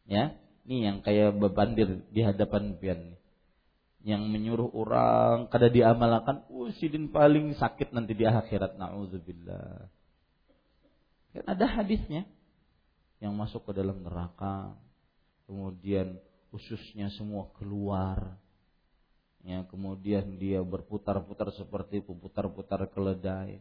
[0.08, 3.14] Ya, ini yang kayak bebandir di hadapan pian
[4.06, 8.78] yang menyuruh orang kada diamalkan, uh sidin paling sakit nanti di akhirat.
[8.78, 9.90] Naudzubillah.
[11.34, 12.22] Kan ada hadisnya
[13.18, 14.78] yang masuk ke dalam neraka,
[15.50, 16.22] kemudian
[16.54, 18.38] ususnya semua keluar,
[19.42, 23.58] ya kemudian dia berputar-putar seperti putar-putar keledai.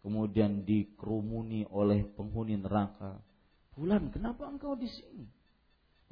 [0.00, 3.20] Kemudian dikerumuni oleh penghuni neraka.
[3.72, 5.43] Bulan kenapa engkau di sini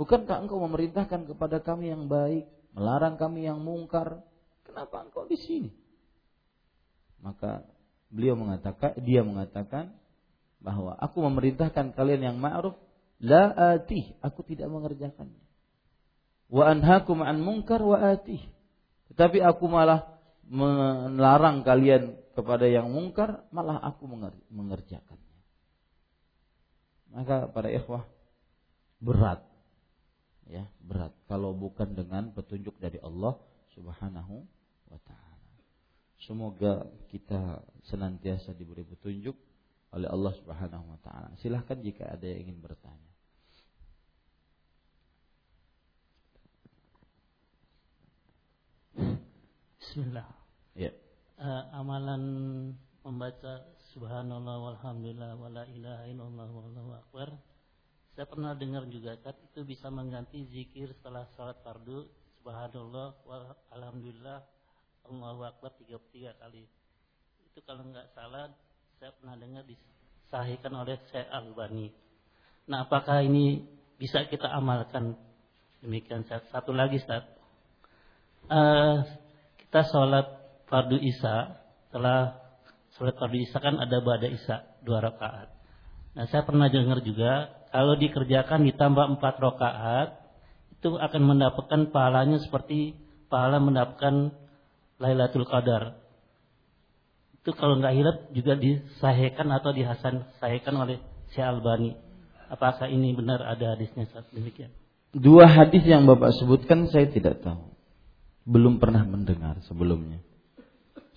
[0.03, 4.26] bukankah engkau memerintahkan kepada kami yang baik melarang kami yang mungkar
[4.66, 5.70] kenapa engkau di sini
[7.22, 7.62] maka
[8.11, 9.94] beliau mengatakan dia mengatakan
[10.59, 12.74] bahwa aku memerintahkan kalian yang ma'ruf
[13.22, 15.42] la atih, aku tidak mengerjakannya.
[16.50, 18.42] Wa anhakum an munkar wa atih.
[19.14, 24.05] Tetapi aku malah melarang kalian kepada yang mungkar, malah aku
[24.50, 25.36] mengerjakannya.
[27.12, 28.09] Maka para ikhwah
[28.98, 29.44] berat
[30.49, 33.38] ya, berat kalau bukan dengan petunjuk dari Allah
[33.74, 34.43] Subhanahu
[34.90, 35.49] wa taala.
[36.22, 39.34] Semoga kita senantiasa diberi petunjuk
[39.93, 41.34] oleh Allah Subhanahu wa taala.
[41.43, 43.12] Silahkan jika ada yang ingin bertanya.
[49.82, 50.24] Bismillah.
[50.72, 50.88] Ya.
[51.36, 52.22] Uh, amalan
[53.05, 57.28] membaca subhanallah walhamdulillah wala ilaha illallah wallahu akbar.
[58.12, 62.04] Saya pernah dengar juga kan itu bisa mengganti zikir setelah salat fardu
[62.40, 64.44] subhanallah walhamdulillah
[65.08, 66.68] Allahu akbar 33 kali.
[67.48, 68.52] Itu kalau nggak salah
[69.00, 71.90] saya pernah dengar disahihkan oleh Syekh Albani.
[72.70, 73.66] Nah, apakah ini
[73.98, 75.18] bisa kita amalkan?
[75.82, 77.26] Demikian satu lagi Ustaz.
[78.46, 79.02] Uh,
[79.58, 80.26] kita sholat
[80.70, 81.58] fardu isya
[81.88, 82.38] setelah
[82.94, 85.50] sholat fardu isya kan ada bada isya dua rakaat.
[86.14, 90.08] Nah saya pernah dengar juga kalau dikerjakan ditambah empat rakaat
[90.76, 92.92] itu akan mendapatkan pahalanya seperti
[93.32, 94.36] pahala mendapatkan
[95.00, 95.96] Lailatul Qadar.
[97.40, 101.00] Itu kalau nggak hilap juga disahihkan atau dihasan sahihkan oleh
[101.32, 101.96] Syekh Albani.
[102.52, 104.68] Apakah ini benar ada hadisnya saat demikian?
[105.16, 107.72] Dua hadis yang Bapak sebutkan saya tidak tahu
[108.44, 110.20] belum pernah mendengar sebelumnya.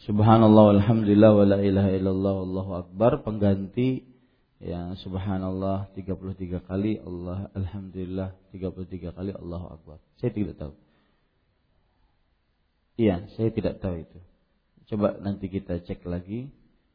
[0.07, 4.14] Subhanallah alhamdulillah wa la ilaha illallah Allahu akbar pengganti
[4.63, 9.97] ya subhanallah 33 kali Allah alhamdulillah 33 kali Allahu akbar.
[10.19, 10.73] Saya tidak tahu.
[12.95, 14.19] Iya, saya tidak tahu itu.
[14.87, 16.47] Coba nanti kita cek lagi.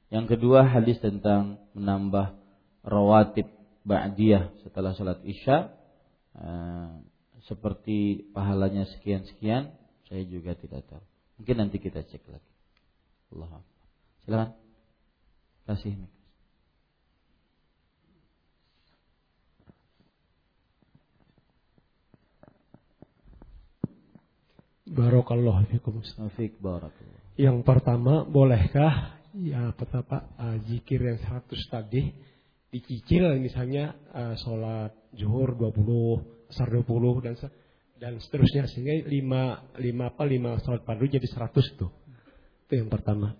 [0.08, 2.34] Yang kedua hadis tentang menambah
[2.82, 3.46] rawatib
[3.84, 5.70] ba'diyah setelah sholat isya
[6.34, 6.98] uh,
[7.44, 9.76] seperti pahalanya sekian-sekian
[10.08, 11.04] saya juga tidak tahu.
[11.40, 12.52] Mungkin nanti kita cek lagi.
[13.30, 13.62] Allah.
[14.26, 14.50] Silakan.
[15.68, 16.19] Kasih.
[24.90, 26.02] Barakallahu fikum.
[26.34, 27.22] Fik barakallah.
[27.38, 32.10] Yang pertama, bolehkah ya petapa uh, zikir yang 100 tadi
[32.74, 37.34] dicicil misalnya uh, sholat zuhur 20, asar 20 dan
[38.00, 41.92] dan seterusnya sehingga lima lima apa lima sholat fardu jadi seratus tuh
[42.64, 43.36] itu yang pertama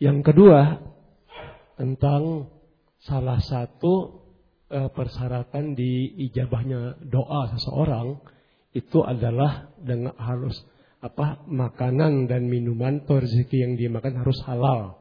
[0.00, 0.80] yang kedua
[1.76, 2.48] tentang
[3.04, 4.24] salah satu
[4.72, 8.16] e, persyaratan di ijabahnya doa seseorang
[8.74, 10.58] itu adalah dengan harus
[10.98, 14.98] apa makanan dan minuman atau rezeki yang dimakan harus halal.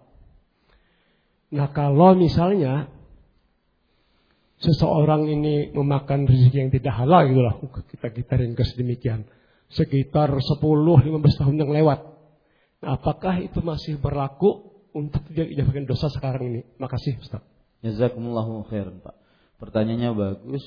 [1.50, 2.92] Nah kalau misalnya
[4.64, 7.56] seseorang ini memakan rezeki yang tidak halal gitu lah.
[7.92, 9.28] Kita kita ringkas demikian.
[9.74, 12.00] Sekitar 10-15 tahun yang lewat.
[12.84, 16.62] Nah, apakah itu masih berlaku untuk tidak dijadikan dosa sekarang ini?
[16.78, 17.42] Makasih Ustaz.
[17.82, 19.18] Jazakumullahu khairan Pak.
[19.58, 20.64] Pertanyaannya bagus.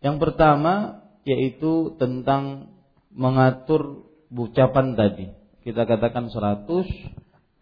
[0.00, 2.70] Yang pertama yaitu tentang
[3.10, 5.34] mengatur ucapan tadi.
[5.66, 6.70] Kita katakan 100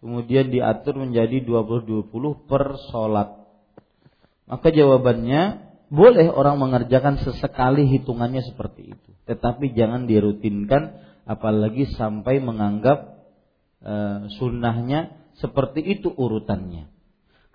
[0.05, 3.41] kemudian diatur menjadi 20-20 per sholat.
[4.45, 13.25] Maka jawabannya boleh orang mengerjakan sesekali hitungannya seperti itu, tetapi jangan dirutinkan apalagi sampai menganggap
[13.81, 13.95] e,
[14.37, 16.93] sunnahnya seperti itu urutannya.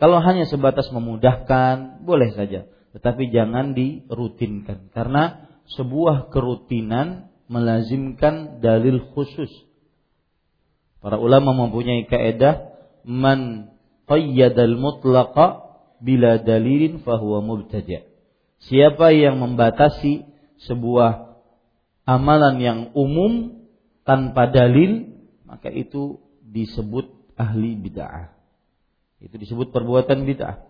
[0.02, 2.66] Kalau hanya sebatas memudahkan, boleh saja,
[2.98, 9.50] tetapi jangan dirutinkan karena sebuah kerutinan melazimkan dalil khusus.
[11.00, 12.70] Para ulama mempunyai kaidah
[13.08, 13.72] man
[14.10, 15.66] qayyadal mutlaqa
[16.00, 18.08] bila dalilin fahuwa mubtadi'.
[18.60, 20.28] Siapa yang membatasi
[20.68, 21.40] sebuah
[22.04, 23.64] amalan yang umum
[24.04, 25.16] tanpa dalil,
[25.48, 27.08] maka itu disebut
[27.40, 28.36] ahli bid'ah.
[29.24, 30.66] Itu disebut perbuatan bid'ah.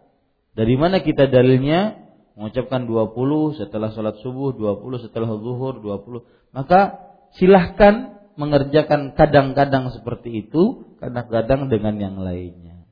[0.54, 2.09] Dari mana kita dalilnya?
[2.39, 6.23] Mengucapkan 20 setelah sholat subuh, 20 setelah zuhur, 20.
[6.55, 12.87] Maka silahkan mengerjakan kadang-kadang seperti itu, kadang-kadang dengan yang lainnya.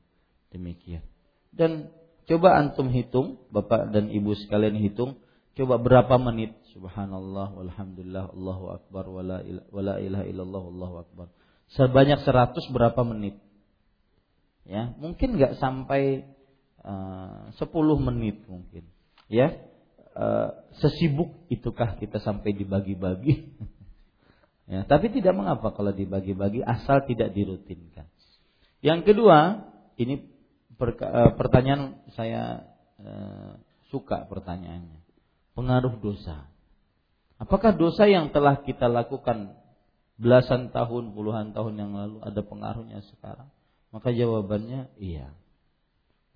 [0.52, 1.00] Demikian.
[1.48, 1.88] Dan
[2.28, 5.16] Coba antum hitung, Bapak dan Ibu sekalian hitung,
[5.56, 11.26] coba berapa menit subhanallah walhamdulillah Allahu akbar wala ilaha illallah Allahu akbar.
[11.72, 13.40] Sebanyak 100 berapa menit?
[14.68, 16.28] Ya, mungkin nggak sampai
[16.84, 17.64] uh, 10
[18.12, 18.84] menit mungkin.
[19.28, 19.60] Ya.
[20.18, 20.50] Uh,
[20.82, 23.54] sesibuk itukah kita sampai dibagi-bagi?
[24.72, 28.10] ya, tapi tidak mengapa kalau dibagi-bagi asal tidak dirutinkan.
[28.82, 30.38] Yang kedua, ini
[30.78, 32.70] Eh, pertanyaan saya
[33.02, 33.58] uh,
[33.90, 35.02] suka pertanyaannya.
[35.58, 36.46] Pengaruh dosa.
[37.42, 39.58] Apakah dosa yang telah kita lakukan
[40.22, 43.50] belasan tahun, puluhan tahun yang lalu ada pengaruhnya sekarang?
[43.90, 45.34] Maka jawabannya iya.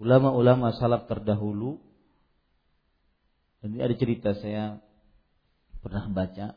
[0.02, 1.78] Ulama-ulama salaf terdahulu
[3.62, 4.82] ini ada cerita saya
[5.82, 6.54] pernah baca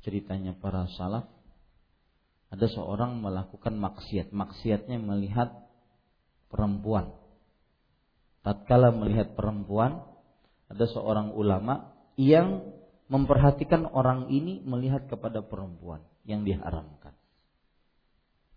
[0.00, 1.36] ceritanya para salaf
[2.50, 4.30] ada seorang melakukan maksiat.
[4.30, 5.66] Maksiatnya melihat
[6.46, 7.10] perempuan.
[8.46, 10.06] Tatkala melihat perempuan,
[10.70, 12.62] ada seorang ulama yang
[13.10, 17.14] memperhatikan orang ini melihat kepada perempuan yang diharamkan.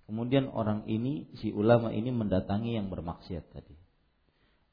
[0.05, 3.78] Kemudian orang ini, si ulama ini mendatangi yang bermaksiat tadi.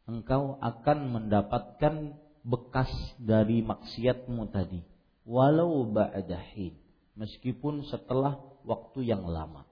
[0.09, 2.17] Engkau akan mendapatkan
[2.47, 2.89] bekas
[3.19, 4.79] dari maksiatmu tadi.
[5.27, 6.79] Walau ba'dahin.
[7.19, 9.67] Meskipun setelah waktu yang lama.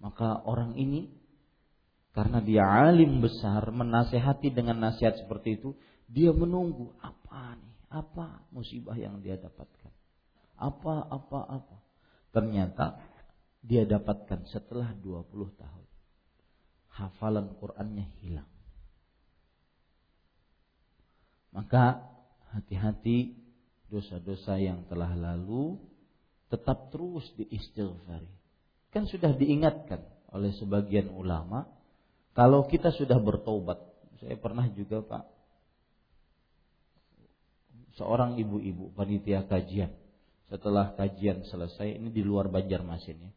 [0.00, 1.12] Maka orang ini
[2.14, 5.74] karena dia alim besar menasehati dengan nasihat seperti itu,
[6.06, 7.74] dia menunggu apa nih?
[7.90, 9.92] Apa musibah yang dia dapatkan?
[10.54, 11.76] Apa apa apa?
[12.30, 13.02] Ternyata
[13.62, 15.86] dia dapatkan setelah 20 tahun.
[16.94, 18.53] Hafalan Qur'annya hilang.
[21.54, 22.02] Maka
[22.50, 23.38] hati-hati
[23.86, 25.78] dosa-dosa yang telah lalu
[26.50, 28.30] tetap terus diistighfari.
[28.90, 30.02] Kan sudah diingatkan
[30.34, 31.70] oleh sebagian ulama
[32.34, 33.78] kalau kita sudah bertobat.
[34.18, 35.24] Saya pernah juga Pak
[37.98, 39.90] seorang ibu-ibu panitia kajian.
[40.50, 43.32] Setelah kajian selesai, ini di luar Banjarmasin ya.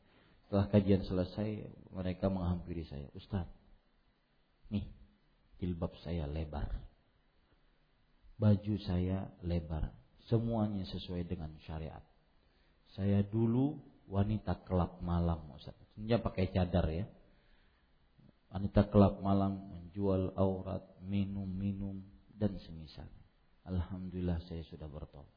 [0.45, 1.49] Setelah kajian selesai,
[1.91, 3.47] mereka menghampiri saya, Ustaz,
[4.71, 4.85] nih
[5.59, 6.71] jilbab saya lebar,
[8.37, 9.91] baju saya lebar,
[10.29, 12.01] semuanya sesuai dengan syariat.
[12.93, 13.77] Saya dulu
[14.09, 15.75] wanita kelab malam, Ustaz.
[15.97, 17.05] Pakai cadar ya.
[18.53, 22.05] Wanita kelab malam menjual aurat, minum-minum
[22.37, 23.09] dan semisal.
[23.67, 25.35] Alhamdulillah saya sudah bertobat.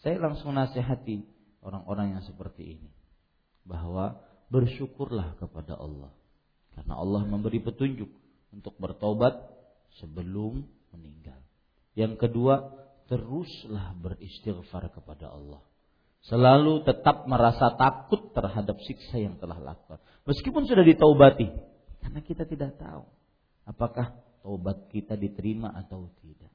[0.00, 1.20] Saya langsung nasihati
[1.60, 2.90] orang-orang yang seperti ini
[3.66, 4.16] bahwa
[4.48, 6.14] bersyukurlah kepada Allah
[6.72, 8.08] karena Allah memberi petunjuk
[8.54, 9.34] untuk bertobat
[9.98, 11.45] sebelum meninggal.
[11.96, 12.76] Yang kedua,
[13.08, 15.64] teruslah beristighfar kepada Allah
[16.26, 20.02] selalu tetap merasa takut terhadap siksa yang telah lakukan.
[20.26, 21.46] Meskipun sudah ditaubati,
[22.02, 23.06] karena kita tidak tahu
[23.66, 26.50] apakah taubat kita diterima atau tidak.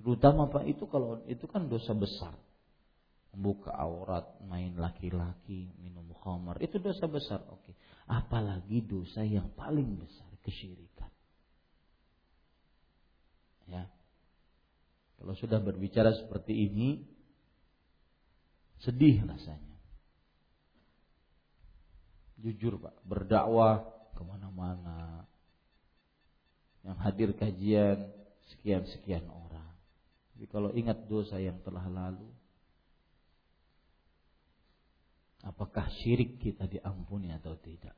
[0.00, 2.34] Terutama Pak itu kalau itu kan dosa besar.
[3.32, 7.40] Membuka aurat, main laki-laki, minum khamar, itu dosa besar.
[7.48, 7.72] Oke.
[8.04, 11.08] Apalagi dosa yang paling besar, kesyirikan.
[13.72, 13.88] Ya.
[15.22, 17.12] Kalau sudah berbicara seperti ini,
[18.82, 19.78] Sedih rasanya.
[22.42, 23.86] Jujur Pak, berdakwah
[24.18, 25.22] ke mana-mana.
[26.82, 28.10] Yang hadir kajian
[28.50, 29.70] sekian-sekian orang.
[30.34, 32.26] Tapi kalau ingat dosa yang telah lalu,
[35.46, 37.94] apakah syirik kita diampuni atau tidak?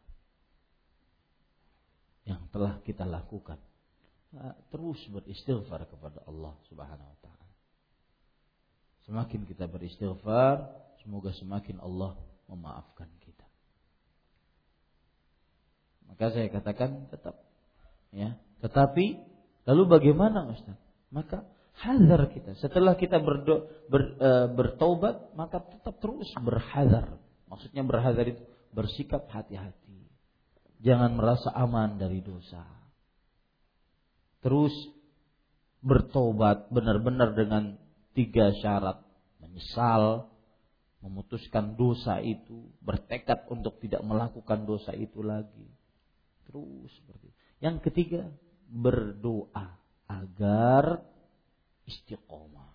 [2.28, 3.56] Yang telah kita lakukan.
[4.34, 7.46] Nah, terus beristighfar kepada Allah Subhanahu wa taala.
[9.06, 10.74] Semakin kita beristighfar,
[11.06, 12.18] semoga semakin Allah
[12.50, 13.46] memaafkan kita.
[16.10, 17.38] Maka saya katakan tetap
[18.10, 18.34] ya.
[18.58, 19.22] Tetapi
[19.70, 20.76] lalu bagaimana Ustaz?
[21.14, 21.46] Maka
[21.78, 22.58] hazar kita.
[22.58, 27.18] Setelah kita berdo, ber, e, bertobat, maka tetap terus berhazar.
[27.46, 28.42] Maksudnya berhazar itu
[28.74, 30.10] bersikap hati-hati.
[30.82, 32.83] Jangan merasa aman dari dosa.
[34.44, 34.76] Terus
[35.80, 37.80] bertobat benar-benar dengan
[38.12, 39.00] tiga syarat.
[39.40, 40.28] Menyesal
[41.00, 45.68] memutuskan dosa itu bertekad untuk tidak melakukan dosa itu lagi.
[46.44, 47.40] Terus seperti itu.
[47.64, 48.28] yang ketiga
[48.68, 51.00] berdoa agar
[51.88, 52.72] istiqomah.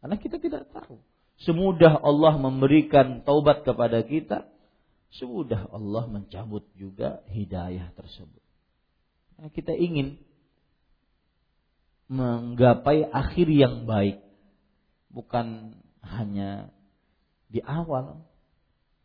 [0.00, 0.96] Karena kita tidak tahu.
[1.44, 4.48] Semudah Allah memberikan taubat kepada kita
[5.20, 8.43] semudah Allah mencabut juga hidayah tersebut
[9.38, 10.18] nah, kita ingin
[12.08, 14.20] menggapai akhir yang baik.
[15.14, 16.74] Bukan hanya
[17.48, 18.18] di awal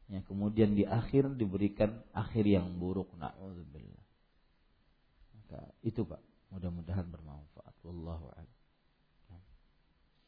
[0.10, 3.14] ya kemudian di akhir diberikan akhir yang buruk.
[3.18, 3.38] Maka
[5.86, 7.78] itu Pak mudah-mudahan bermanfaat.
[7.86, 8.50] Wallahu a'lam.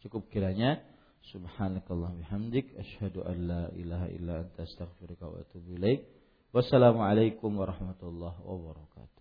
[0.01, 0.81] Cukup kiranya.
[1.21, 2.73] Subhanakallah bihamdik.
[2.77, 6.01] Asyhadu an la ilaha illa anta astaghfiruka wa atubu ilaik.
[6.49, 9.20] Wassalamualaikum warahmatullahi wabarakatuh